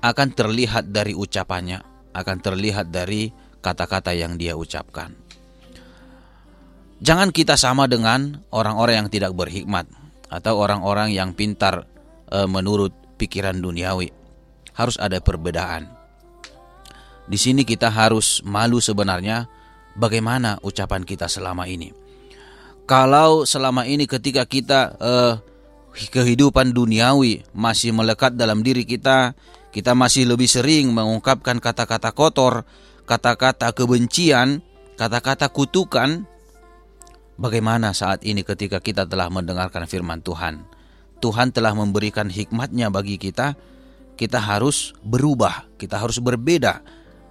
akan 0.04 0.28
terlihat 0.36 0.92
dari 0.92 1.16
ucapannya, 1.16 1.80
akan 2.12 2.36
terlihat 2.38 2.92
dari 2.92 3.32
kata-kata 3.64 4.12
yang 4.12 4.36
dia 4.36 4.52
ucapkan. 4.52 5.16
Jangan 7.00 7.32
kita 7.32 7.56
sama 7.56 7.88
dengan 7.88 8.44
orang-orang 8.52 9.04
yang 9.04 9.08
tidak 9.12 9.32
berhikmat 9.32 9.88
atau 10.28 10.60
orang-orang 10.60 11.12
yang 11.12 11.32
pintar 11.32 11.88
e, 12.28 12.44
menurut 12.44 12.92
pikiran 13.16 13.56
duniawi. 13.56 14.12
Harus 14.76 15.00
ada 15.00 15.20
perbedaan. 15.20 15.88
Di 17.24 17.40
sini 17.40 17.64
kita 17.64 17.88
harus 17.88 18.44
malu 18.44 18.84
sebenarnya 18.84 19.48
bagaimana 19.98 20.58
ucapan 20.62 21.02
kita 21.02 21.26
selama 21.26 21.66
ini. 21.66 21.90
Kalau 22.84 23.48
selama 23.48 23.88
ini 23.88 24.04
ketika 24.04 24.44
kita 24.44 24.80
e, 25.00 25.12
kehidupan 26.12 26.76
duniawi 26.76 27.46
masih 27.56 27.96
melekat 27.96 28.36
dalam 28.36 28.60
diri 28.60 28.84
kita, 28.84 29.32
kita 29.72 29.96
masih 29.96 30.28
lebih 30.28 30.46
sering 30.46 30.92
mengungkapkan 30.92 31.58
kata-kata 31.58 32.12
kotor, 32.12 32.68
kata-kata 33.08 33.72
kebencian, 33.72 34.60
kata-kata 35.00 35.48
kutukan 35.48 36.28
Bagaimana 37.34 37.90
saat 37.90 38.22
ini 38.22 38.46
ketika 38.46 38.78
kita 38.78 39.10
telah 39.10 39.26
mendengarkan 39.26 39.90
firman 39.90 40.22
Tuhan? 40.22 40.62
Tuhan 41.18 41.50
telah 41.50 41.74
memberikan 41.74 42.30
hikmatnya 42.30 42.94
bagi 42.94 43.18
kita. 43.18 43.58
Kita 44.14 44.38
harus 44.38 44.94
berubah, 45.02 45.66
kita 45.74 45.98
harus 45.98 46.22
berbeda 46.22 46.78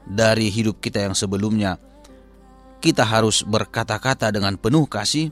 dari 0.04 0.52
hidup 0.52 0.84
kita 0.84 1.08
yang 1.08 1.16
sebelumnya. 1.16 1.80
Kita 2.84 3.08
harus 3.08 3.48
berkata-kata 3.48 4.36
dengan 4.36 4.60
penuh 4.60 4.84
kasih. 4.84 5.32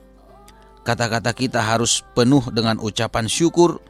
Kata-kata 0.88 1.36
kita 1.36 1.60
harus 1.60 2.02
penuh 2.16 2.42
dengan 2.50 2.80
ucapan 2.80 3.28
syukur, 3.28 3.84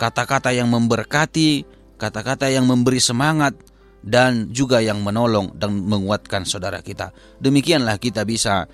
kata-kata 0.00 0.50
yang 0.50 0.72
memberkati, 0.72 1.62
kata-kata 2.00 2.48
yang 2.48 2.64
memberi 2.64 2.98
semangat, 2.98 3.54
dan 4.00 4.48
juga 4.50 4.80
yang 4.80 5.04
menolong 5.04 5.54
dan 5.54 5.76
menguatkan 5.84 6.42
saudara 6.42 6.82
kita. 6.82 7.12
Demikianlah 7.38 8.00
kita 8.00 8.26
bisa 8.26 8.66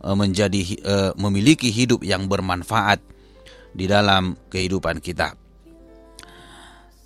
Eh, 0.00 0.16
menjadi 0.16 0.64
uh, 0.80 1.12
memiliki 1.20 1.68
hidup 1.68 2.00
yang 2.00 2.24
bermanfaat 2.24 3.04
di 3.76 3.84
dalam 3.84 4.32
kehidupan 4.48 4.96
kita. 4.96 5.36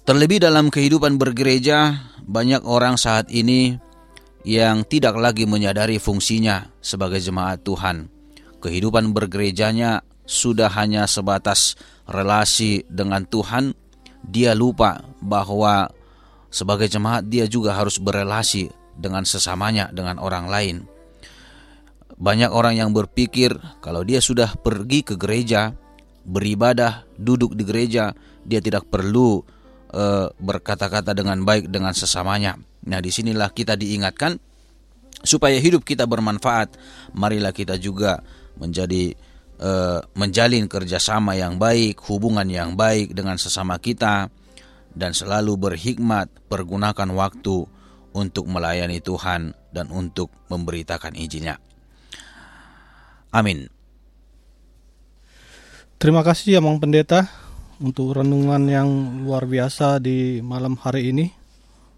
Terlebih 0.06 0.38
dalam 0.38 0.70
kehidupan 0.70 1.18
bergereja, 1.18 1.90
banyak 2.22 2.62
orang 2.62 2.94
saat 2.94 3.26
ini 3.34 3.82
yang 4.44 4.84
tidak 4.84 5.16
lagi 5.16 5.48
menyadari 5.48 5.96
fungsinya 5.96 6.68
sebagai 6.84 7.18
jemaat 7.18 7.64
Tuhan. 7.64 8.12
Kehidupan 8.60 9.16
bergerejanya 9.16 10.04
sudah 10.28 10.68
hanya 10.76 11.08
sebatas 11.08 11.76
relasi 12.04 12.84
dengan 12.92 13.24
Tuhan. 13.24 13.72
Dia 14.24 14.56
lupa 14.56 15.04
bahwa 15.20 15.88
sebagai 16.52 16.88
jemaat 16.88 17.28
dia 17.28 17.48
juga 17.48 17.76
harus 17.76 17.96
berelasi 17.96 18.68
dengan 18.96 19.24
sesamanya, 19.24 19.88
dengan 19.92 20.20
orang 20.20 20.48
lain. 20.48 20.76
Banyak 22.14 22.52
orang 22.52 22.78
yang 22.78 22.94
berpikir 22.94 23.56
kalau 23.82 24.06
dia 24.06 24.22
sudah 24.22 24.54
pergi 24.60 25.02
ke 25.02 25.18
gereja, 25.18 25.74
beribadah, 26.24 27.04
duduk 27.18 27.58
di 27.58 27.64
gereja, 27.66 28.14
dia 28.46 28.60
tidak 28.62 28.86
perlu 28.88 29.42
uh, 29.94 30.26
berkata-kata 30.36 31.14
dengan 31.14 31.46
baik 31.46 31.70
dengan 31.70 31.94
sesamanya. 31.94 32.58
Nah, 32.84 32.98
di 32.98 33.14
sinilah 33.14 33.54
kita 33.54 33.78
diingatkan 33.78 34.36
supaya 35.22 35.56
hidup 35.56 35.86
kita 35.86 36.04
bermanfaat. 36.04 36.74
Marilah 37.14 37.54
kita 37.54 37.78
juga 37.78 38.20
menjadi 38.58 39.14
uh, 39.62 40.02
menjalin 40.18 40.66
kerjasama 40.66 41.38
yang 41.38 41.56
baik, 41.56 42.02
hubungan 42.10 42.44
yang 42.50 42.74
baik 42.74 43.14
dengan 43.14 43.38
sesama 43.38 43.78
kita, 43.78 44.28
dan 44.92 45.14
selalu 45.14 45.56
berhikmat, 45.56 46.28
pergunakan 46.50 47.08
waktu 47.14 47.66
untuk 48.14 48.46
melayani 48.46 49.02
Tuhan 49.02 49.54
dan 49.74 49.90
untuk 49.90 50.30
memberitakan 50.46 51.18
Injilnya. 51.18 51.58
Amin. 53.34 53.66
Terima 55.98 56.22
kasih 56.22 56.58
ya 56.58 56.60
Mang 56.62 56.78
Pendeta 56.78 57.43
untuk 57.80 58.14
renungan 58.18 58.62
yang 58.66 58.88
luar 59.24 59.46
biasa 59.48 59.98
di 59.98 60.42
malam 60.44 60.78
hari 60.78 61.10
ini. 61.10 61.32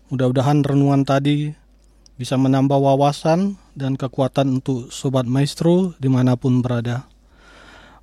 Mudah-mudahan 0.09 0.63
renungan 0.63 1.03
tadi 1.03 1.51
bisa 2.17 2.39
menambah 2.41 2.79
wawasan 2.79 3.61
dan 3.77 3.99
kekuatan 3.99 4.61
untuk 4.63 4.89
Sobat 4.89 5.29
Maestro 5.29 5.93
di 6.01 6.09
mana 6.09 6.39
pun 6.39 6.65
berada. 6.65 7.05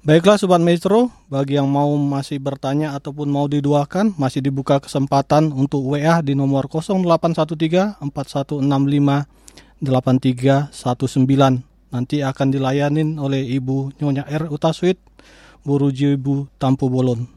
Baiklah 0.04 0.36
Sobat 0.36 0.60
Maestro, 0.60 1.16
bagi 1.32 1.56
yang 1.56 1.72
mau 1.72 1.96
masih 1.96 2.36
bertanya 2.36 2.92
ataupun 2.94 3.32
mau 3.32 3.48
diduakan, 3.48 4.20
masih 4.20 4.44
dibuka 4.44 4.84
kesempatan 4.84 5.56
untuk 5.56 5.80
WA 5.88 6.20
di 6.20 6.36
nomor 6.36 6.68
0813 6.68 8.04
4165 8.04 9.26
8319 9.80 11.74
nanti 11.94 12.26
akan 12.26 12.48
dilayanin 12.50 13.22
oleh 13.22 13.46
Ibu 13.54 14.02
Nyonya 14.02 14.26
R. 14.26 14.50
Utaswit, 14.50 14.98
Buruji 15.62 16.18
Ibu 16.18 16.50
Tampu 16.58 16.90
Bolon. 16.90 17.30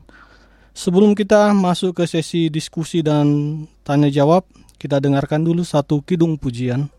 Sebelum 0.76 1.16
kita 1.16 1.56
masuk 1.56 1.96
ke 1.96 2.04
sesi 2.04 2.52
diskusi 2.52 3.00
dan 3.00 3.64
tanya 3.80 4.12
jawab, 4.12 4.44
kita 4.76 5.00
dengarkan 5.00 5.40
dulu 5.40 5.64
satu 5.64 6.04
kidung 6.04 6.36
pujian. 6.36 6.92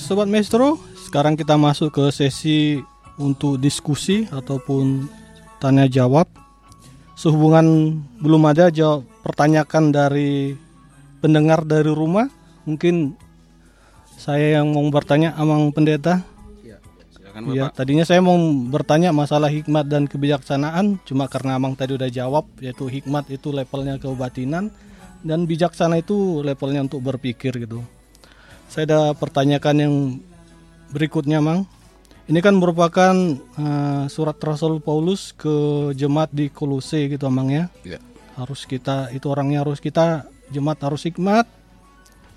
Baik 0.00 0.08
Sobat 0.16 0.32
Maestro, 0.32 0.80
sekarang 0.96 1.36
kita 1.36 1.60
masuk 1.60 1.92
ke 1.92 2.08
sesi 2.08 2.80
untuk 3.20 3.60
diskusi 3.60 4.24
ataupun 4.32 5.04
tanya 5.60 5.84
jawab. 5.92 6.24
Sehubungan 7.20 8.00
belum 8.16 8.48
ada 8.48 8.72
jawab 8.72 9.04
pertanyakan 9.20 9.92
dari 9.92 10.56
pendengar 11.20 11.68
dari 11.68 11.92
rumah, 11.92 12.32
mungkin 12.64 13.12
saya 14.16 14.64
yang 14.64 14.72
mau 14.72 14.88
bertanya 14.88 15.36
Amang 15.36 15.68
Pendeta. 15.68 16.24
Silakan 17.12 17.52
Iya, 17.52 17.68
tadinya 17.68 18.08
saya 18.08 18.24
mau 18.24 18.40
bertanya 18.72 19.12
masalah 19.12 19.52
hikmat 19.52 19.84
dan 19.84 20.08
kebijaksanaan, 20.08 20.96
cuma 21.04 21.28
karena 21.28 21.60
Amang 21.60 21.76
tadi 21.76 22.00
udah 22.00 22.08
jawab, 22.08 22.48
yaitu 22.64 22.88
hikmat 22.88 23.28
itu 23.28 23.52
levelnya 23.52 24.00
kebatinan 24.00 24.72
dan 25.20 25.44
bijaksana 25.44 26.00
itu 26.00 26.40
levelnya 26.40 26.88
untuk 26.88 27.04
berpikir 27.04 27.52
gitu. 27.68 27.84
Saya 28.70 28.86
ada 28.86 29.00
pertanyakan 29.18 29.76
yang 29.82 29.94
berikutnya, 30.94 31.42
Mang. 31.42 31.66
Ini 32.30 32.38
kan 32.38 32.54
merupakan 32.54 33.14
eh, 33.34 34.04
surat 34.06 34.38
Rasul 34.38 34.78
Paulus 34.78 35.34
ke 35.34 35.90
jemaat 35.98 36.30
di 36.30 36.46
Kolose 36.54 37.10
gitu, 37.10 37.26
Mang 37.34 37.50
ya. 37.50 37.66
Iya. 37.82 37.98
Harus 38.38 38.70
kita 38.70 39.10
itu 39.10 39.26
orangnya 39.26 39.66
harus 39.66 39.82
kita 39.82 40.30
jemaat 40.54 40.78
harus 40.86 41.02
hikmat, 41.02 41.50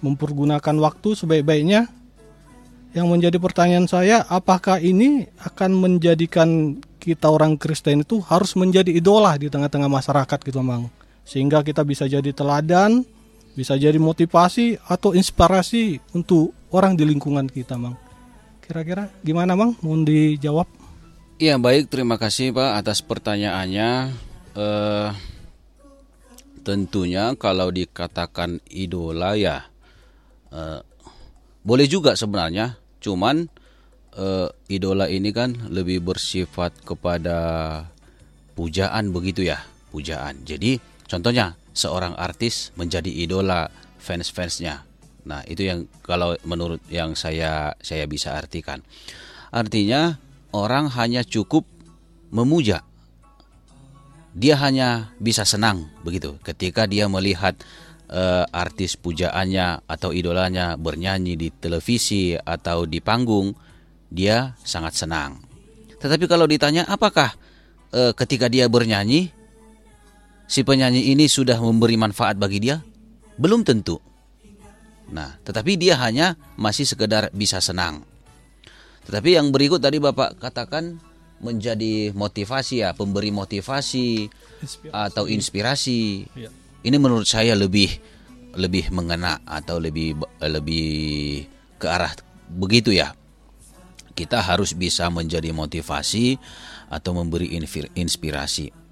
mempergunakan 0.01 0.73
waktu 0.81 1.13
sebaik-baiknya. 1.13 1.85
Yang 2.97 3.07
menjadi 3.09 3.37
pertanyaan 3.37 3.85
saya, 3.85 4.25
apakah 4.25 4.81
ini 4.81 5.29
akan 5.37 5.77
menjadikan 5.77 6.81
kita 6.97 7.29
orang 7.29 7.61
Kristen 7.61 8.01
itu 8.01 8.21
harus 8.25 8.57
menjadi 8.57 8.89
idola 8.89 9.37
di 9.37 9.53
tengah-tengah 9.53 9.89
masyarakat 9.89 10.39
gitu, 10.49 10.65
Mang? 10.65 10.89
Sehingga 11.25 11.61
kita 11.61 11.85
bisa 11.85 12.09
jadi 12.09 12.33
teladan, 12.33 13.05
bisa 13.53 13.77
jadi 13.77 13.97
motivasi 14.01 14.81
atau 14.89 15.13
inspirasi 15.13 16.01
untuk 16.17 16.53
orang 16.73 16.97
di 16.97 17.05
lingkungan 17.05 17.45
kita, 17.45 17.77
Mang. 17.77 17.97
Kira-kira 18.65 19.13
gimana, 19.21 19.53
Mang? 19.53 19.77
Mohon 19.81 20.09
dijawab. 20.09 20.67
Iya 21.41 21.57
baik, 21.57 21.89
terima 21.89 22.15
kasih 22.21 22.53
Pak 22.53 22.71
atas 22.79 23.01
pertanyaannya. 23.01 24.13
Eh, 24.53 25.09
tentunya 26.61 27.33
kalau 27.35 27.73
dikatakan 27.73 28.63
idola 28.69 29.35
ya 29.35 29.65
eh, 30.53 30.79
boleh 31.65 31.87
juga 31.89 32.13
sebenarnya, 32.13 32.77
cuman 33.01 33.49
eh, 34.15 34.49
idola 34.69 35.09
ini 35.09 35.33
kan 35.33 35.57
lebih 35.73 36.05
bersifat 36.05 36.71
kepada 36.85 37.37
pujaan 38.53 39.09
begitu 39.09 39.43
ya, 39.43 39.59
pujaan. 39.89 40.45
Jadi 40.45 40.77
contohnya 41.09 41.57
seorang 41.73 42.13
artis 42.15 42.69
menjadi 42.77 43.09
idola 43.09 43.67
fans-fansnya. 43.97 44.85
Nah 45.25 45.41
itu 45.49 45.65
yang 45.65 45.89
kalau 46.05 46.37
menurut 46.45 46.79
yang 46.87 47.17
saya 47.17 47.73
saya 47.81 48.05
bisa 48.05 48.37
artikan. 48.37 48.85
Artinya 49.49 50.17
orang 50.53 50.89
hanya 50.93 51.25
cukup 51.25 51.65
memuja. 52.29 52.85
Dia 54.33 54.57
hanya 54.57 55.13
bisa 55.21 55.45
senang 55.45 55.93
begitu 56.01 56.41
ketika 56.41 56.89
dia 56.89 57.05
melihat 57.05 57.53
eh, 58.09 58.45
artis 58.49 58.97
pujaannya 58.97 59.85
atau 59.85 60.09
idolanya 60.09 60.73
bernyanyi 60.73 61.37
di 61.37 61.49
televisi 61.53 62.33
atau 62.33 62.89
di 62.89 62.97
panggung, 62.97 63.53
dia 64.09 64.57
sangat 64.65 64.97
senang. 64.97 65.37
Tetapi 66.01 66.25
kalau 66.25 66.49
ditanya 66.49 66.89
apakah 66.89 67.29
eh, 67.93 68.11
ketika 68.17 68.49
dia 68.49 68.65
bernyanyi 68.65 69.42
si 70.53 70.61
penyanyi 70.61 71.09
ini 71.09 71.25
sudah 71.25 71.57
memberi 71.57 71.97
manfaat 71.97 72.37
bagi 72.37 72.61
dia? 72.61 72.77
Belum 73.41 73.65
tentu. 73.65 73.97
Nah, 75.09 75.33
tetapi 75.41 75.81
dia 75.81 75.97
hanya 75.97 76.37
masih 76.61 76.85
sekedar 76.85 77.33
bisa 77.33 77.57
senang. 77.57 78.05
Tetapi 79.09 79.33
yang 79.33 79.49
berikut 79.49 79.81
tadi 79.81 79.97
Bapak 79.97 80.37
katakan 80.37 81.01
menjadi 81.41 82.13
motivasi 82.13 82.85
ya, 82.85 82.93
pemberi 82.93 83.33
motivasi 83.33 84.29
atau 84.93 85.25
inspirasi. 85.25 86.29
Iya. 86.37 86.53
Ini 86.85 86.97
menurut 87.01 87.25
saya 87.25 87.57
lebih 87.57 87.89
lebih 88.53 88.93
mengena 88.93 89.41
atau 89.49 89.81
lebih 89.81 90.21
lebih 90.37 91.49
ke 91.81 91.89
arah 91.89 92.13
begitu 92.45 92.93
ya. 92.93 93.17
Kita 94.13 94.45
harus 94.45 94.77
bisa 94.77 95.09
menjadi 95.09 95.49
motivasi 95.49 96.37
atau 96.93 97.17
memberi 97.17 97.57
inspirasi. 97.97 98.82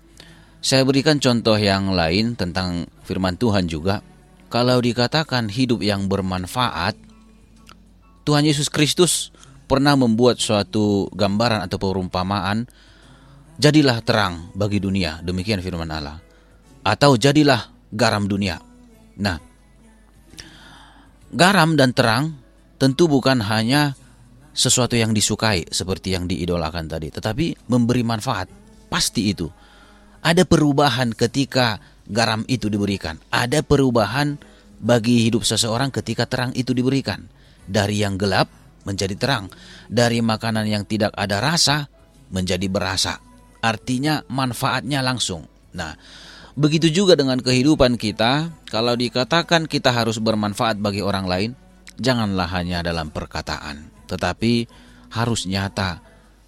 Saya 0.61 0.85
berikan 0.85 1.17
contoh 1.17 1.57
yang 1.57 1.89
lain 1.89 2.37
tentang 2.37 2.85
firman 3.01 3.33
Tuhan 3.33 3.65
juga. 3.65 4.05
Kalau 4.53 4.77
dikatakan 4.77 5.49
hidup 5.49 5.81
yang 5.81 6.05
bermanfaat, 6.05 6.93
Tuhan 8.21 8.45
Yesus 8.45 8.69
Kristus 8.69 9.33
pernah 9.65 9.97
membuat 9.97 10.37
suatu 10.37 11.09
gambaran 11.17 11.65
atau 11.65 11.81
perumpamaan, 11.81 12.69
jadilah 13.57 14.05
terang 14.05 14.53
bagi 14.53 14.77
dunia, 14.77 15.25
demikian 15.25 15.65
firman 15.65 15.89
Allah. 15.89 16.21
Atau 16.85 17.17
jadilah 17.17 17.65
garam 17.89 18.29
dunia. 18.29 18.61
Nah, 19.17 19.41
garam 21.33 21.73
dan 21.73 21.89
terang 21.89 22.37
tentu 22.77 23.09
bukan 23.09 23.41
hanya 23.41 23.97
sesuatu 24.53 24.93
yang 24.93 25.15
disukai 25.15 25.65
seperti 25.73 26.13
yang 26.13 26.29
diidolakan 26.29 26.85
tadi, 26.85 27.09
tetapi 27.09 27.65
memberi 27.65 28.05
manfaat. 28.05 28.45
Pasti 28.91 29.31
itu. 29.31 29.49
Ada 30.21 30.45
perubahan 30.45 31.17
ketika 31.17 31.81
garam 32.05 32.45
itu 32.45 32.69
diberikan. 32.69 33.17
Ada 33.33 33.65
perubahan 33.65 34.37
bagi 34.81 35.25
hidup 35.25 35.45
seseorang 35.45 35.89
ketika 35.89 36.29
terang 36.29 36.53
itu 36.53 36.73
diberikan. 36.77 37.25
Dari 37.65 38.01
yang 38.01 38.17
gelap 38.21 38.49
menjadi 38.85 39.17
terang. 39.17 39.49
Dari 39.89 40.21
makanan 40.21 40.65
yang 40.69 40.85
tidak 40.85 41.13
ada 41.17 41.41
rasa 41.41 41.89
menjadi 42.29 42.65
berasa. 42.69 43.17
Artinya 43.61 44.25
manfaatnya 44.29 45.05
langsung. 45.05 45.45
Nah, 45.77 45.93
begitu 46.57 46.89
juga 46.89 47.13
dengan 47.13 47.37
kehidupan 47.37 47.97
kita. 47.97 48.49
Kalau 48.69 48.93
dikatakan 48.97 49.69
kita 49.69 49.93
harus 49.93 50.17
bermanfaat 50.17 50.81
bagi 50.81 51.05
orang 51.05 51.25
lain, 51.29 51.51
janganlah 52.01 52.49
hanya 52.55 52.81
dalam 52.81 53.13
perkataan, 53.13 53.89
tetapi 54.09 54.65
harus 55.11 55.45
nyata 55.45 55.99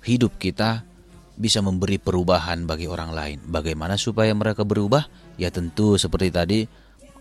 hidup 0.04 0.40
kita 0.40 0.88
bisa 1.34 1.60
memberi 1.66 1.98
perubahan 1.98 2.66
bagi 2.70 2.86
orang 2.86 3.12
lain. 3.12 3.38
Bagaimana 3.50 3.98
supaya 3.98 4.34
mereka 4.38 4.62
berubah? 4.62 5.10
Ya 5.38 5.50
tentu 5.50 5.98
seperti 5.98 6.30
tadi 6.30 6.60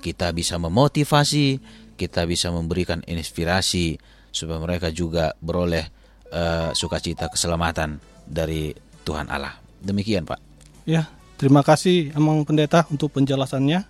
kita 0.02 0.34
bisa 0.34 0.58
memotivasi, 0.58 1.62
kita 1.94 2.26
bisa 2.26 2.50
memberikan 2.50 3.00
inspirasi 3.06 3.96
supaya 4.34 4.58
mereka 4.58 4.90
juga 4.90 5.32
beroleh 5.38 5.86
eh, 6.32 6.70
sukacita 6.74 7.30
keselamatan 7.30 8.02
dari 8.26 8.74
Tuhan 9.06 9.30
Allah. 9.30 9.54
Demikian, 9.78 10.26
Pak. 10.26 10.40
Ya, 10.82 11.06
terima 11.38 11.62
kasih 11.62 12.10
Amang 12.18 12.42
Pendeta 12.42 12.86
untuk 12.90 13.14
penjelasannya. 13.14 13.86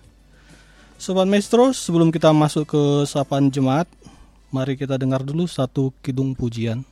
Sobat 1.01 1.25
Maestro, 1.27 1.73
sebelum 1.73 2.13
kita 2.13 2.31
masuk 2.31 2.69
ke 2.69 2.83
sapaan 3.09 3.49
jemaat, 3.49 3.89
mari 4.53 4.77
kita 4.77 4.95
dengar 4.95 5.25
dulu 5.25 5.49
satu 5.49 5.91
kidung 6.05 6.37
pujian. 6.37 6.85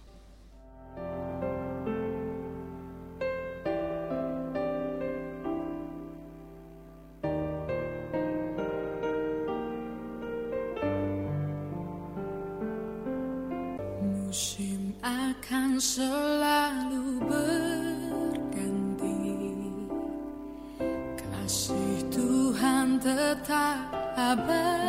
Musim 14.31 14.95
akan 15.03 15.75
selalu 15.75 17.19
berganti. 17.19 19.19
Kasih 21.19 21.99
Tuhan 22.07 22.95
tetap 23.03 23.91
abadi 24.15 24.80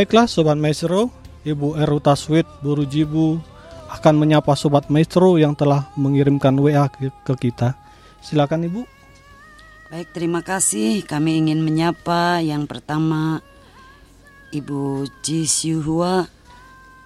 Baiklah 0.00 0.24
Sobat 0.24 0.56
Maestro, 0.56 1.12
Ibu 1.44 1.76
Eruta 1.76 2.16
Sweet 2.16 2.48
Buru 2.64 2.88
Jibu 2.88 3.36
akan 3.92 4.16
menyapa 4.16 4.56
Sobat 4.56 4.88
Maestro 4.88 5.36
yang 5.36 5.52
telah 5.52 5.92
mengirimkan 5.92 6.56
WA 6.56 6.88
ke, 6.88 7.12
kita. 7.36 7.76
Silakan 8.24 8.64
Ibu. 8.64 8.80
Baik, 9.92 10.08
terima 10.16 10.40
kasih. 10.40 11.04
Kami 11.04 11.44
ingin 11.44 11.60
menyapa 11.60 12.40
yang 12.40 12.64
pertama 12.64 13.44
Ibu 14.56 15.04
Cisiuhua 15.20 16.24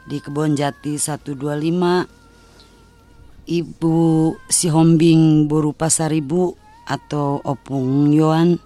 di 0.07 0.23
Kebon 0.23 0.55
Jati 0.55 0.95
125 0.95 1.35
Ibu 3.43 3.99
Sihombing 4.47 5.51
Boru 5.51 5.75
Pasaribu 5.75 6.55
atau 6.87 7.43
Opung 7.43 8.15
Yohan 8.15 8.63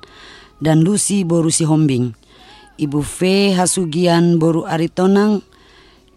dan 0.60 0.84
Lucy 0.84 1.24
Boru 1.24 1.48
Sihombing. 1.48 2.27
Ibu 2.78 3.02
V 3.02 3.18
Hasugian 3.58 4.38
Boru 4.38 4.62
Aritonang, 4.62 5.42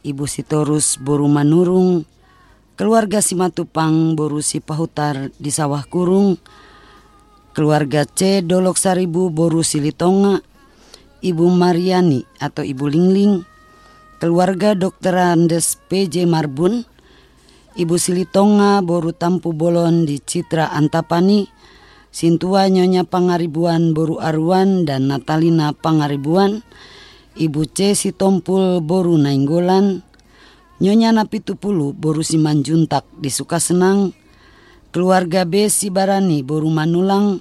Ibu 0.05 0.30
Sitorus 0.30 1.01
Boru 1.01 1.26
Manurung, 1.26 2.05
keluarga 2.78 3.18
Simatupang 3.18 4.14
Boru 4.14 4.45
Sipahutar 4.45 5.34
di 5.41 5.49
Sawah 5.49 5.82
Kurung, 5.89 6.38
keluarga 7.57 8.05
C 8.05 8.45
Dolok 8.45 8.78
Saribu 8.78 9.34
Boru 9.34 9.66
Silitonga, 9.66 10.45
Ibu 11.26 11.49
Mariani 11.49 12.30
atau 12.38 12.62
Ibu 12.62 12.86
Lingling, 12.93 13.41
keluarga 14.22 14.78
Dr. 14.78 15.18
Andes 15.18 15.82
PJ 15.89 16.30
Marbun, 16.30 16.86
Ibu 17.74 17.97
Silitonga 17.97 18.86
Boru 18.86 19.18
Tampu 19.18 19.49
Bolon 19.49 20.05
di 20.05 20.22
Citra 20.22 20.70
Antapani, 20.78 21.41
Sintua 22.12 22.68
Nyonya 22.68 23.07
Pangaribuan 23.07 23.95
Boru 23.95 24.20
Aruan 24.20 24.84
dan 24.84 25.07
Natalina 25.07 25.72
Pangaribuan, 25.72 26.59
Ibu 27.39 27.72
C. 27.72 27.95
Sitompul 27.95 28.84
Boru 28.84 29.16
Nainggolan, 29.16 30.03
Nyonya 30.84 31.16
Napitupulu 31.16 31.95
Boru 31.95 32.20
Simanjuntak 32.20 33.07
di 33.16 33.32
Sukasenang, 33.32 34.12
keluarga 34.91 35.47
B. 35.47 35.72
Sibarani 35.72 36.43
Boru 36.43 36.68
Manulang, 36.68 37.39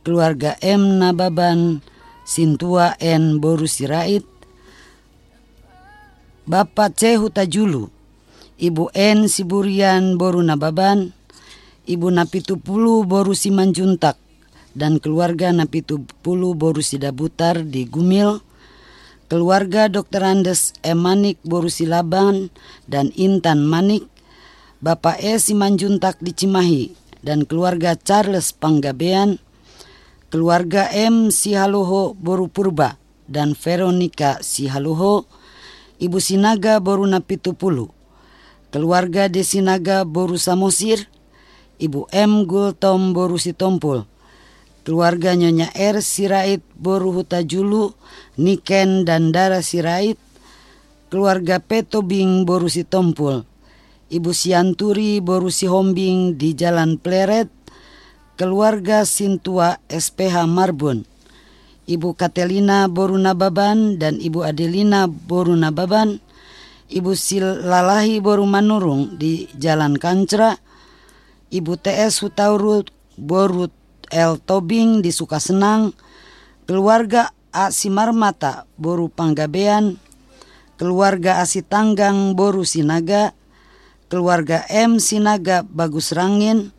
keluarga 0.00 0.56
M. 0.64 0.96
Nababan, 0.96 1.84
Sintua 2.24 2.96
N. 3.04 3.36
Boru 3.36 3.68
Sirait, 3.68 4.24
Bapak 6.48 6.96
C. 6.96 7.20
Hutajulu, 7.20 7.92
Ibu 8.56 8.96
N. 8.96 9.28
Siburian 9.28 10.16
Boru 10.16 10.40
Nababan, 10.40 11.19
Ibu 11.90 12.06
Napitupulu 12.14 13.02
Boru 13.02 13.34
Simanjuntak, 13.34 14.14
dan 14.78 15.02
keluarga 15.02 15.50
Napitupulu 15.50 16.54
Boru 16.54 16.86
Sidabutar 16.86 17.66
di 17.66 17.82
Gumil, 17.82 18.38
keluarga 19.26 19.90
Dr. 19.90 20.22
Andes 20.22 20.70
E. 20.86 20.94
Manik 20.94 21.42
Boru 21.42 21.66
Silaban 21.66 22.54
dan 22.86 23.10
Intan 23.18 23.66
Manik, 23.66 24.06
Bapak 24.78 25.18
E. 25.18 25.42
Simanjuntak 25.42 26.22
di 26.22 26.30
Cimahi, 26.30 26.94
dan 27.26 27.42
keluarga 27.42 27.98
Charles 27.98 28.54
Panggabean, 28.54 29.42
keluarga 30.30 30.86
M. 30.94 31.34
Sihaluho 31.34 32.14
Boru 32.14 32.46
Purba, 32.46 33.02
dan 33.26 33.58
Veronica 33.58 34.38
Sihaluho, 34.38 35.26
Ibu 35.98 36.22
Sinaga 36.22 36.78
Boru 36.78 37.02
Napitupulu, 37.10 37.90
keluarga 38.70 39.26
Desinaga 39.26 40.06
Boru 40.06 40.38
Samosir, 40.38 41.10
Ibu 41.80 42.12
M. 42.12 42.44
Gultom 42.44 43.16
Boru 43.16 43.40
Sitompul, 43.40 44.04
keluarga 44.84 45.32
Nyonya 45.32 45.72
R. 45.72 46.04
Sirait 46.04 46.60
Boru 46.76 47.16
Hutajulu, 47.16 47.96
Niken 48.36 49.08
dan 49.08 49.32
Dara 49.32 49.64
Sirait, 49.64 50.20
keluarga 51.08 51.56
Petobing 51.56 52.44
Boru 52.44 52.68
Sitompul, 52.68 53.48
Ibu 54.12 54.30
Sianturi 54.36 55.24
Boru 55.24 55.48
Sihombing 55.48 56.36
di 56.36 56.52
Jalan 56.52 57.00
Pleret, 57.00 57.48
keluarga 58.36 59.08
Sintua 59.08 59.80
SPH 59.88 60.44
Marbun, 60.44 61.08
Ibu 61.88 62.12
Katelina 62.12 62.92
Boru 62.92 63.16
Nababan 63.16 63.96
dan 63.96 64.20
Ibu 64.20 64.44
Adelina 64.44 65.08
Boru 65.08 65.56
Nababan, 65.56 66.20
Ibu 66.92 67.16
Silalahi 67.16 68.20
Boru 68.20 68.44
Manurung 68.44 69.16
di 69.16 69.48
Jalan 69.56 69.96
Kancra, 69.96 70.60
Ibu 71.50 71.82
TS 71.82 72.22
Hutaurut 72.22 72.94
Boru 73.18 73.66
El 74.06 74.38
Tobing 74.38 75.02
di 75.02 75.10
Sukasenang, 75.10 75.90
keluarga 76.62 77.34
A. 77.50 77.74
Simarmata 77.74 78.70
Boru 78.78 79.10
Panggabean, 79.10 79.98
keluarga 80.78 81.42
Asi 81.42 81.66
Tanggang 81.66 82.38
Boru 82.38 82.62
Sinaga, 82.62 83.34
keluarga 84.06 84.62
M. 84.70 85.02
Sinaga 85.02 85.66
Bagus 85.66 86.14
Rangin, 86.14 86.70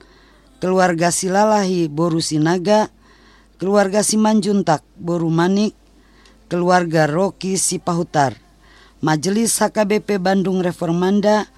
keluarga 0.63 1.11
Silalahi 1.11 1.91
Boru 1.91 2.23
Sinaga, 2.23 2.87
keluarga 3.59 4.07
Simanjuntak 4.07 4.87
Boru 4.95 5.27
Manik, 5.27 5.75
keluarga 6.47 7.11
Rocky 7.11 7.59
Sipahutar, 7.59 8.39
Majelis 9.03 9.51
HKBP 9.59 10.15
Bandung 10.15 10.63
Reformanda, 10.63 11.50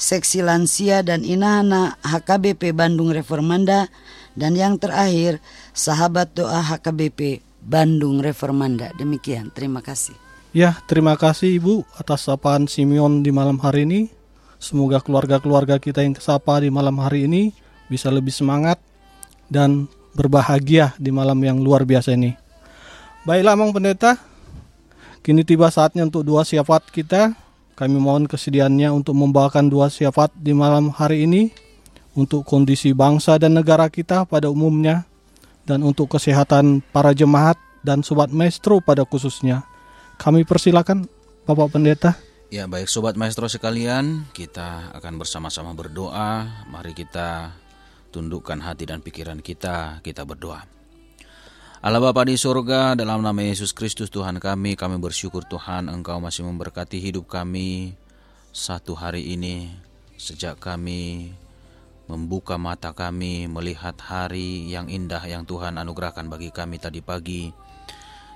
Seksi 0.00 0.40
Lansia 0.40 1.04
dan 1.04 1.28
Inahana 1.28 2.00
HKBP 2.00 2.72
Bandung 2.72 3.12
Reformanda, 3.12 3.92
dan 4.32 4.56
yang 4.56 4.80
terakhir 4.80 5.44
Sahabat 5.76 6.32
Doa 6.32 6.64
HKBP 6.64 7.44
Bandung 7.60 8.24
Reformanda. 8.24 8.96
Demikian, 8.96 9.52
terima 9.52 9.84
kasih. 9.84 10.16
Ya, 10.56 10.80
terima 10.88 11.20
kasih 11.20 11.60
Ibu 11.60 11.84
atas 12.00 12.24
sapaan 12.24 12.64
Simeon 12.64 13.20
di 13.20 13.28
malam 13.28 13.60
hari 13.60 13.84
ini. 13.84 14.08
Semoga 14.56 15.04
keluarga-keluarga 15.04 15.76
kita 15.76 16.00
yang 16.00 16.16
kesapa 16.16 16.64
di 16.64 16.72
malam 16.72 16.96
hari 16.96 17.28
ini 17.28 17.52
bisa 17.92 18.08
lebih 18.08 18.32
semangat 18.32 18.80
dan 19.52 19.84
berbahagia 20.16 20.96
di 20.96 21.12
malam 21.12 21.36
yang 21.44 21.60
luar 21.60 21.84
biasa 21.84 22.16
ini. 22.16 22.32
Baiklah 23.28 23.52
Mang 23.52 23.76
Pendeta, 23.76 24.16
kini 25.20 25.44
tiba 25.44 25.68
saatnya 25.68 26.08
untuk 26.08 26.24
dua 26.24 26.40
syafaat 26.40 26.88
kita. 26.88 27.36
Kami 27.80 27.96
mohon 27.96 28.28
kesediaannya 28.28 28.92
untuk 28.92 29.16
membawakan 29.16 29.72
dua 29.72 29.88
syafaat 29.88 30.36
di 30.36 30.52
malam 30.52 30.92
hari 30.92 31.24
ini 31.24 31.48
untuk 32.12 32.44
kondisi 32.44 32.92
bangsa 32.92 33.40
dan 33.40 33.56
negara 33.56 33.88
kita 33.88 34.28
pada 34.28 34.52
umumnya 34.52 35.08
dan 35.64 35.80
untuk 35.80 36.12
kesehatan 36.12 36.84
para 36.92 37.16
jemaat 37.16 37.56
dan 37.80 38.04
sobat 38.04 38.28
maestro 38.36 38.84
pada 38.84 39.08
khususnya. 39.08 39.64
Kami 40.20 40.44
persilakan 40.44 41.08
Bapak 41.48 41.72
Pendeta. 41.72 42.20
Ya 42.52 42.68
baik 42.68 42.90
Sobat 42.90 43.14
Maestro 43.14 43.48
sekalian, 43.48 44.28
kita 44.34 44.92
akan 44.92 45.22
bersama-sama 45.22 45.72
berdoa. 45.72 46.66
Mari 46.68 46.92
kita 46.92 47.54
tundukkan 48.12 48.60
hati 48.60 48.90
dan 48.90 49.00
pikiran 49.00 49.40
kita, 49.40 50.04
kita 50.04 50.28
berdoa. 50.28 50.79
Allah 51.80 51.96
Bapa 51.96 52.28
di 52.28 52.36
surga, 52.36 52.92
dalam 52.92 53.24
nama 53.24 53.40
Yesus 53.40 53.72
Kristus 53.72 54.12
Tuhan 54.12 54.36
kami, 54.36 54.76
kami 54.76 55.00
bersyukur 55.00 55.48
Tuhan 55.48 55.88
Engkau 55.88 56.20
masih 56.20 56.44
memberkati 56.44 57.00
hidup 57.00 57.24
kami 57.24 57.96
satu 58.52 58.92
hari 58.92 59.32
ini. 59.32 59.72
Sejak 60.20 60.60
kami 60.60 61.32
membuka 62.04 62.60
mata 62.60 62.92
kami 62.92 63.48
melihat 63.48 63.96
hari 63.96 64.68
yang 64.68 64.92
indah 64.92 65.24
yang 65.24 65.48
Tuhan 65.48 65.80
anugerahkan 65.80 66.28
bagi 66.28 66.52
kami 66.52 66.76
tadi 66.76 67.00
pagi 67.00 67.48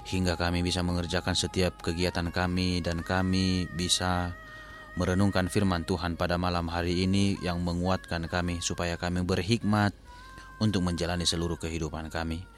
hingga 0.08 0.40
kami 0.40 0.64
bisa 0.64 0.80
mengerjakan 0.80 1.36
setiap 1.36 1.84
kegiatan 1.84 2.32
kami 2.32 2.80
dan 2.80 3.04
kami 3.04 3.68
bisa 3.76 4.32
merenungkan 4.96 5.52
firman 5.52 5.84
Tuhan 5.84 6.16
pada 6.16 6.40
malam 6.40 6.72
hari 6.72 7.04
ini 7.04 7.36
yang 7.44 7.60
menguatkan 7.60 8.24
kami 8.24 8.64
supaya 8.64 8.96
kami 8.96 9.20
berhikmat 9.20 9.92
untuk 10.64 10.80
menjalani 10.80 11.28
seluruh 11.28 11.60
kehidupan 11.60 12.08
kami 12.08 12.54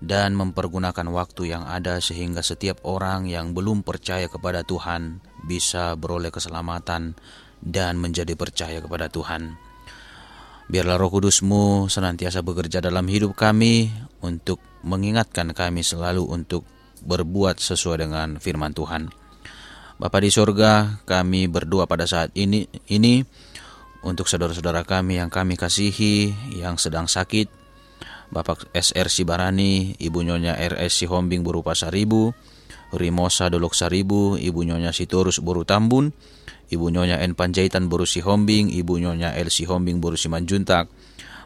dan 0.00 0.32
mempergunakan 0.32 1.06
waktu 1.12 1.52
yang 1.52 1.68
ada 1.68 2.00
sehingga 2.00 2.40
setiap 2.40 2.84
orang 2.88 3.28
yang 3.28 3.52
belum 3.52 3.84
percaya 3.84 4.32
kepada 4.32 4.64
Tuhan 4.64 5.20
bisa 5.44 5.92
beroleh 6.00 6.32
keselamatan 6.32 7.16
dan 7.60 8.00
menjadi 8.00 8.32
percaya 8.34 8.80
kepada 8.80 9.12
Tuhan. 9.12 9.60
Biarlah 10.70 10.96
roh 10.96 11.10
kudusmu 11.12 11.90
senantiasa 11.90 12.40
bekerja 12.40 12.80
dalam 12.80 13.04
hidup 13.10 13.36
kami 13.36 13.90
untuk 14.24 14.62
mengingatkan 14.86 15.52
kami 15.52 15.84
selalu 15.84 16.24
untuk 16.24 16.64
berbuat 17.04 17.60
sesuai 17.60 18.06
dengan 18.08 18.38
firman 18.40 18.72
Tuhan. 18.72 19.10
Bapa 20.00 20.16
di 20.16 20.32
sorga, 20.32 21.02
kami 21.04 21.44
berdoa 21.44 21.84
pada 21.84 22.08
saat 22.08 22.32
ini 22.32 22.64
ini 22.88 23.20
untuk 24.00 24.24
saudara-saudara 24.24 24.80
kami 24.88 25.20
yang 25.20 25.28
kami 25.28 25.60
kasihi 25.60 26.32
yang 26.56 26.80
sedang 26.80 27.04
sakit. 27.04 27.59
Bapak 28.30 28.70
SR 28.70 29.10
Sibarani, 29.10 29.98
Ibu 29.98 30.22
Nyonya 30.22 30.54
RS 30.54 31.02
Sihombing 31.02 31.42
berupa 31.42 31.74
Saribu, 31.74 32.30
Rimosa 32.94 33.50
Dolok 33.50 33.74
Saribu, 33.74 34.38
Ibu 34.38 34.60
Nyonya 34.66 34.94
Sitorus 34.94 35.42
Boru 35.42 35.66
Tambun, 35.66 36.14
Ibu 36.70 36.86
Nyonya 36.94 37.18
N 37.26 37.34
Panjaitan 37.34 37.90
Boru 37.90 38.06
Sihombing, 38.06 38.70
Ibu 38.70 39.02
Nyonya 39.02 39.34
L 39.34 39.50
Sihombing 39.50 39.98
Boru 39.98 40.14
Simanjuntak, 40.14 40.86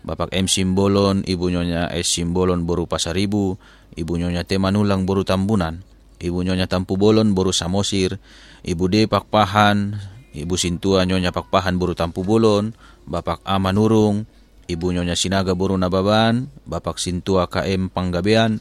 Bapak 0.05 0.37
M 0.37 0.45
Simbolon, 0.45 1.25
Ibu 1.25 1.49
Nyonya 1.49 1.89
S 1.97 2.21
Simbolon 2.21 2.69
Boru 2.69 2.85
Pasaribu, 2.85 3.57
Ibu 3.97 4.13
Nyonya 4.21 4.45
Temanulang 4.45 5.09
Boru 5.09 5.25
Tambunan, 5.25 5.81
Ibu 6.21 6.45
Nyonya 6.45 6.69
Tampu 6.69 7.01
Bolon 7.01 7.33
Boru 7.33 7.57
Samosir, 7.57 8.21
Ibu 8.61 8.85
D 8.93 9.09
Pakpahan, 9.09 9.97
Ibu 10.37 10.55
Sintua 10.61 11.09
Nyonya 11.09 11.33
Pakpahan 11.33 11.81
Boru 11.81 11.97
Tampu 11.97 12.21
Bolon, 12.25 12.77
Bapak 13.09 13.41
Amanurung, 13.49 14.29
Ibu 14.65 14.97
Nyonya 14.97 15.13
Sinaga 15.13 15.53
Boru 15.53 15.77
Nababan, 15.77 16.49
Bapak 16.65 16.97
Sintua 16.97 17.49
KM 17.53 17.93
Panggabean, 17.93 18.61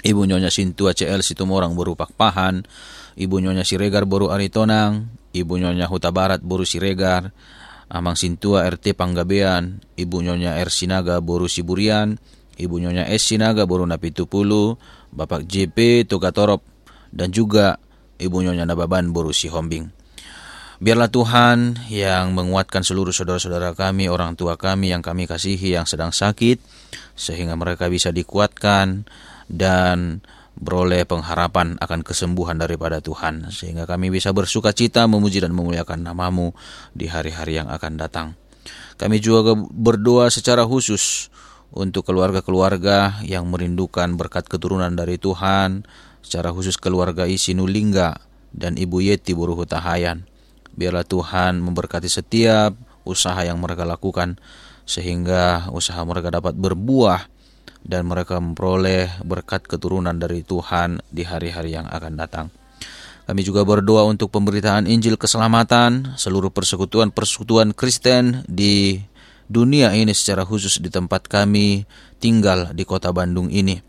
Ibu 0.00 0.22
Nyonya 0.24 0.48
Sintua 0.48 0.96
CL 0.96 1.20
Situmorang 1.20 1.76
Boru 1.76 1.92
Pakpahan, 1.98 2.64
Ibu 3.18 3.36
Nyonya 3.42 3.66
Siregar 3.66 4.08
Boru 4.08 4.32
Aritonang, 4.32 5.10
Ibu 5.36 5.54
Nyonya 5.60 5.90
Huta 5.90 6.08
Barat 6.14 6.40
Boru 6.40 6.64
Siregar, 6.64 7.34
Amang 7.92 8.16
Sintua 8.16 8.64
RT 8.68 8.96
Panggabean, 8.96 9.84
Ibu 10.00 10.16
Nyonya 10.24 10.56
R 10.60 10.70
Sinaga 10.72 11.20
Boru 11.20 11.44
Siburian, 11.44 12.16
Ibu 12.56 12.74
Nyonya 12.80 13.10
S 13.12 13.28
Sinaga 13.28 13.68
Boru 13.68 13.84
Napitupulu, 13.84 14.80
Bapak 15.12 15.44
JP 15.44 16.08
Togatorop, 16.08 16.64
dan 17.12 17.28
juga 17.32 17.76
Ibu 18.16 18.48
Nyonya 18.48 18.64
Nababan 18.64 19.12
Boru 19.12 19.36
Sihombing. 19.36 19.88
Biarlah 20.78 21.10
Tuhan 21.10 21.90
yang 21.90 22.38
menguatkan 22.38 22.86
seluruh 22.86 23.10
saudara-saudara 23.10 23.74
kami, 23.74 24.06
orang 24.06 24.38
tua 24.38 24.54
kami 24.54 24.94
yang 24.94 25.02
kami 25.02 25.26
kasihi 25.26 25.74
yang 25.74 25.90
sedang 25.90 26.14
sakit, 26.14 26.62
sehingga 27.18 27.58
mereka 27.58 27.90
bisa 27.90 28.14
dikuatkan 28.14 29.02
dan 29.50 30.22
beroleh 30.54 31.02
pengharapan 31.02 31.74
akan 31.82 32.06
kesembuhan 32.06 32.62
daripada 32.62 33.02
Tuhan. 33.02 33.50
Sehingga 33.50 33.90
kami 33.90 34.14
bisa 34.14 34.30
bersuka 34.30 34.70
cita 34.70 35.02
memuji 35.10 35.42
dan 35.42 35.50
memuliakan 35.50 35.98
namamu 35.98 36.54
di 36.94 37.10
hari-hari 37.10 37.58
yang 37.58 37.66
akan 37.74 37.98
datang. 37.98 38.38
Kami 39.02 39.18
juga 39.18 39.58
berdoa 39.58 40.30
secara 40.30 40.62
khusus 40.62 41.26
untuk 41.74 42.06
keluarga-keluarga 42.06 43.18
yang 43.26 43.50
merindukan 43.50 44.14
berkat 44.14 44.46
keturunan 44.46 44.94
dari 44.94 45.18
Tuhan, 45.18 45.82
secara 46.22 46.54
khusus 46.54 46.78
keluarga 46.78 47.26
Isinulingga 47.26 48.14
dan 48.54 48.78
Ibu 48.78 49.02
Yeti 49.02 49.34
Buruh 49.34 49.66
Tahayan. 49.66 50.37
Biarlah 50.78 51.02
Tuhan 51.02 51.58
memberkati 51.58 52.06
setiap 52.06 52.78
usaha 53.02 53.42
yang 53.42 53.58
mereka 53.58 53.82
lakukan 53.82 54.38
sehingga 54.86 55.66
usaha 55.74 55.98
mereka 56.06 56.30
dapat 56.30 56.54
berbuah 56.54 57.26
dan 57.82 58.06
mereka 58.06 58.38
memperoleh 58.38 59.10
berkat 59.26 59.66
keturunan 59.66 60.14
dari 60.14 60.46
Tuhan 60.46 61.02
di 61.10 61.26
hari-hari 61.26 61.74
yang 61.74 61.90
akan 61.90 62.14
datang. 62.14 62.46
Kami 63.28 63.44
juga 63.44 63.60
berdoa 63.66 64.08
untuk 64.08 64.32
pemberitaan 64.32 64.88
Injil 64.88 65.20
keselamatan 65.20 66.16
seluruh 66.16 66.48
persekutuan-persekutuan 66.48 67.76
Kristen 67.76 68.40
di 68.48 69.04
dunia 69.44 69.92
ini 69.92 70.16
secara 70.16 70.48
khusus 70.48 70.80
di 70.80 70.88
tempat 70.88 71.28
kami 71.28 71.84
tinggal 72.16 72.72
di 72.72 72.88
kota 72.88 73.12
Bandung 73.12 73.52
ini. 73.52 73.84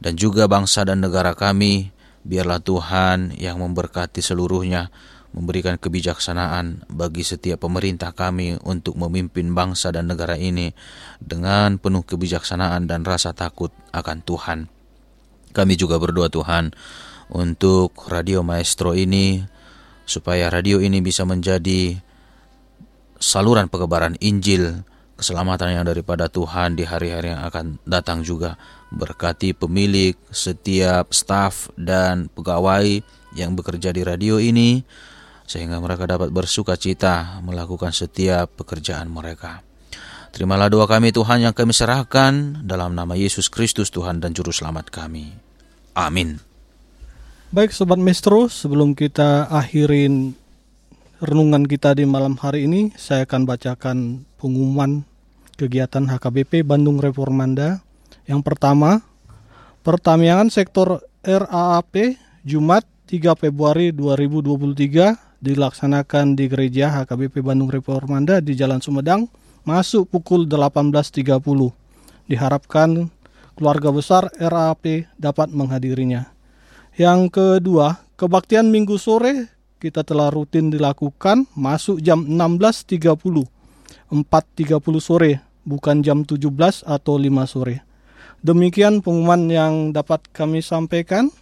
Dan 0.00 0.16
juga 0.16 0.48
bangsa 0.48 0.88
dan 0.88 1.04
negara 1.04 1.36
kami, 1.36 1.92
biarlah 2.24 2.64
Tuhan 2.64 3.36
yang 3.36 3.60
memberkati 3.60 4.24
seluruhnya 4.24 4.88
memberikan 5.32 5.80
kebijaksanaan 5.80 6.84
bagi 6.92 7.24
setiap 7.24 7.64
pemerintah 7.64 8.12
kami 8.12 8.60
untuk 8.68 9.00
memimpin 9.00 9.56
bangsa 9.56 9.88
dan 9.88 10.08
negara 10.08 10.36
ini 10.36 10.76
dengan 11.18 11.80
penuh 11.80 12.04
kebijaksanaan 12.04 12.84
dan 12.84 13.02
rasa 13.02 13.32
takut 13.32 13.72
akan 13.96 14.20
Tuhan. 14.20 14.58
Kami 15.52 15.74
juga 15.76 15.96
berdoa 15.96 16.28
Tuhan 16.28 16.72
untuk 17.32 17.96
Radio 18.12 18.44
Maestro 18.44 18.92
ini 18.92 19.40
supaya 20.04 20.52
radio 20.52 20.80
ini 20.84 21.00
bisa 21.00 21.24
menjadi 21.24 21.96
saluran 23.16 23.72
pengebaran 23.72 24.16
Injil 24.20 24.84
keselamatan 25.16 25.80
yang 25.80 25.86
daripada 25.86 26.26
Tuhan 26.26 26.76
di 26.76 26.84
hari-hari 26.84 27.32
yang 27.32 27.46
akan 27.46 27.78
datang 27.86 28.26
juga 28.26 28.58
berkati 28.92 29.56
pemilik, 29.56 30.18
setiap 30.28 31.14
staf 31.14 31.72
dan 31.78 32.28
pegawai 32.28 33.00
yang 33.32 33.56
bekerja 33.56 33.94
di 33.96 34.04
radio 34.04 34.36
ini 34.36 34.84
sehingga 35.46 35.78
mereka 35.78 36.08
dapat 36.08 36.30
bersuka 36.30 36.78
cita 36.78 37.40
melakukan 37.42 37.90
setiap 37.90 38.52
pekerjaan 38.56 39.10
mereka. 39.10 39.60
Terimalah 40.32 40.72
doa 40.72 40.88
kami 40.88 41.12
Tuhan 41.12 41.44
yang 41.44 41.52
kami 41.52 41.76
serahkan 41.76 42.64
dalam 42.64 42.96
nama 42.96 43.12
Yesus 43.12 43.52
Kristus 43.52 43.92
Tuhan 43.92 44.16
dan 44.16 44.32
Juru 44.32 44.48
Selamat 44.48 44.88
kami. 44.88 45.28
Amin. 45.92 46.40
Baik 47.52 47.76
Sobat 47.76 48.00
Maestro, 48.00 48.48
sebelum 48.48 48.96
kita 48.96 49.44
akhirin 49.52 50.32
renungan 51.20 51.68
kita 51.68 51.92
di 51.92 52.08
malam 52.08 52.40
hari 52.40 52.64
ini, 52.64 52.96
saya 52.96 53.28
akan 53.28 53.44
bacakan 53.44 54.24
pengumuman 54.40 55.04
kegiatan 55.60 56.08
HKBP 56.08 56.64
Bandung 56.64 56.96
Reformanda. 56.96 57.84
Yang 58.24 58.40
pertama, 58.40 59.04
pertamiangan 59.84 60.48
sektor 60.48 61.04
RAAP 61.20 62.16
Jumat 62.40 62.88
3 63.04 63.36
Februari 63.36 63.92
2023 63.92 65.31
dilaksanakan 65.42 66.38
di 66.38 66.46
gereja 66.46 67.02
HKBP 67.02 67.42
Bandung 67.42 67.66
Reformanda 67.66 68.38
di 68.38 68.54
Jalan 68.54 68.78
Sumedang 68.78 69.26
masuk 69.66 70.06
pukul 70.06 70.46
18.30. 70.46 71.42
Diharapkan 72.30 73.10
keluarga 73.58 73.90
besar 73.90 74.30
RAP 74.38 75.10
dapat 75.18 75.50
menghadirinya. 75.50 76.30
Yang 76.94 77.34
kedua, 77.34 77.98
kebaktian 78.14 78.70
minggu 78.70 78.96
sore 78.96 79.50
kita 79.82 80.06
telah 80.06 80.30
rutin 80.30 80.70
dilakukan 80.70 81.50
masuk 81.58 81.98
jam 81.98 82.22
16.30. 82.22 83.02
4.30 84.14 84.78
sore, 85.02 85.42
bukan 85.66 86.06
jam 86.06 86.22
17 86.22 86.86
atau 86.86 87.14
5 87.18 87.50
sore. 87.50 87.82
Demikian 88.46 89.02
pengumuman 89.02 89.50
yang 89.50 89.74
dapat 89.90 90.22
kami 90.30 90.62
sampaikan. 90.62 91.34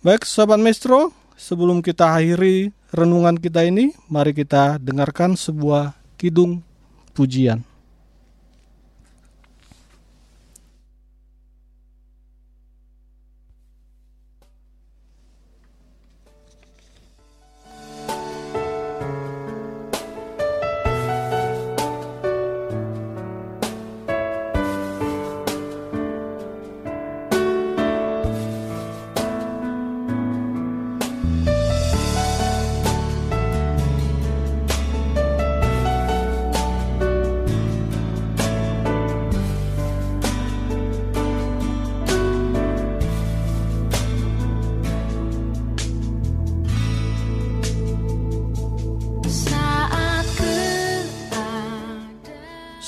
Baik, 0.00 0.24
sahabat 0.24 0.56
Maestro, 0.62 1.12
sebelum 1.42 1.82
kita 1.82 2.06
akhiri 2.14 2.70
renungan 2.94 3.34
kita 3.34 3.66
ini, 3.66 3.90
mari 4.06 4.30
kita 4.30 4.78
dengarkan 4.78 5.34
sebuah 5.34 5.98
kidung 6.14 6.62
pujian. 7.18 7.66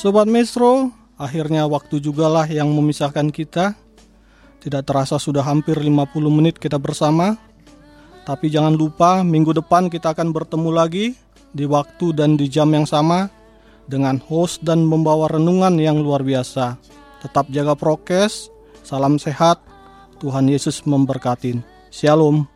Sobat 0.04 0.28
Maestro, 0.28 0.92
akhirnya 1.16 1.64
waktu 1.64 1.96
jugalah 1.96 2.44
yang 2.44 2.68
memisahkan 2.68 3.32
kita. 3.32 3.72
Tidak 4.60 4.84
terasa 4.84 5.16
sudah 5.16 5.40
hampir 5.40 5.80
50 5.80 5.88
menit 6.28 6.60
kita 6.60 6.76
bersama. 6.76 7.40
Tapi 8.28 8.52
jangan 8.52 8.76
lupa 8.76 9.24
minggu 9.24 9.56
depan 9.56 9.88
kita 9.88 10.12
akan 10.12 10.28
bertemu 10.28 10.70
lagi 10.76 11.16
di 11.56 11.64
waktu 11.64 12.12
dan 12.12 12.36
di 12.36 12.52
jam 12.52 12.68
yang 12.76 12.84
sama 12.84 13.32
dengan 13.88 14.20
host 14.20 14.60
dan 14.60 14.84
membawa 14.84 15.24
renungan 15.32 15.72
yang 15.80 15.96
luar 16.04 16.20
biasa. 16.20 16.76
Tetap 17.24 17.48
jaga 17.48 17.72
prokes, 17.72 18.52
salam 18.84 19.16
sehat, 19.16 19.56
Tuhan 20.20 20.52
Yesus 20.52 20.84
memberkatin. 20.84 21.64
Shalom. 21.88 22.53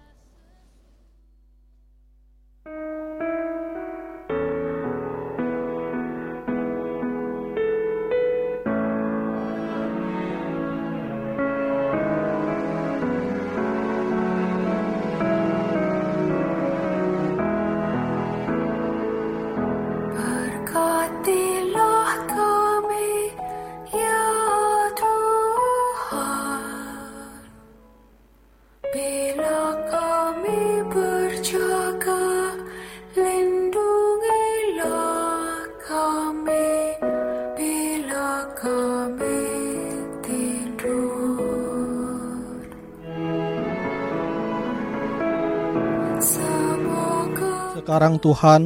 Sekarang 48.09 48.25
Tuhan, 48.25 48.63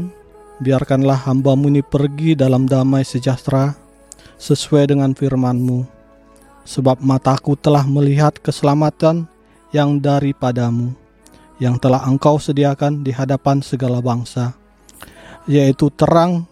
biarkanlah 0.62 1.26
hambamu 1.26 1.66
ini 1.66 1.82
pergi 1.82 2.38
dalam 2.38 2.62
damai 2.62 3.03
sejahtera 3.03 3.74
sesuai 4.38 4.95
dengan 4.95 5.18
firman-Mu. 5.18 5.82
Sebab 6.62 7.03
mataku 7.03 7.59
telah 7.59 7.82
melihat 7.82 8.38
keselamatan 8.38 9.26
yang 9.74 9.99
daripadamu, 9.99 10.95
yang 11.59 11.74
telah 11.82 12.07
engkau 12.07 12.38
sediakan 12.38 13.03
di 13.03 13.11
hadapan 13.11 13.59
segala 13.66 13.99
bangsa, 13.99 14.55
yaitu 15.51 15.90
terang 15.90 16.47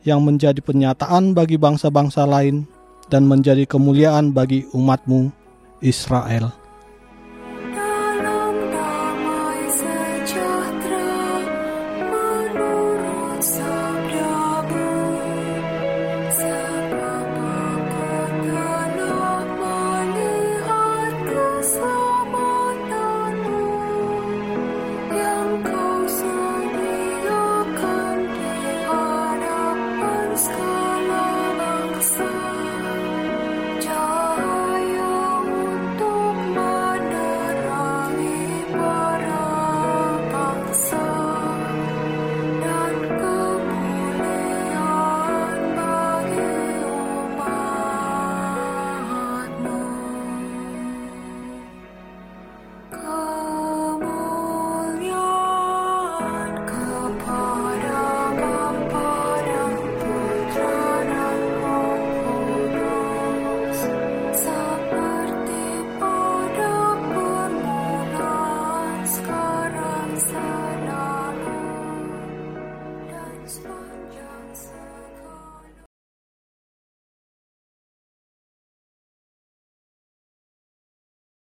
yang 0.00 0.24
menjadi 0.24 0.64
penyataan 0.64 1.36
bagi 1.36 1.60
bangsa-bangsa 1.60 2.24
lain 2.24 2.64
dan 3.12 3.28
menjadi 3.28 3.68
kemuliaan 3.68 4.32
bagi 4.32 4.64
umatmu 4.72 5.28
Israel. 5.84 6.48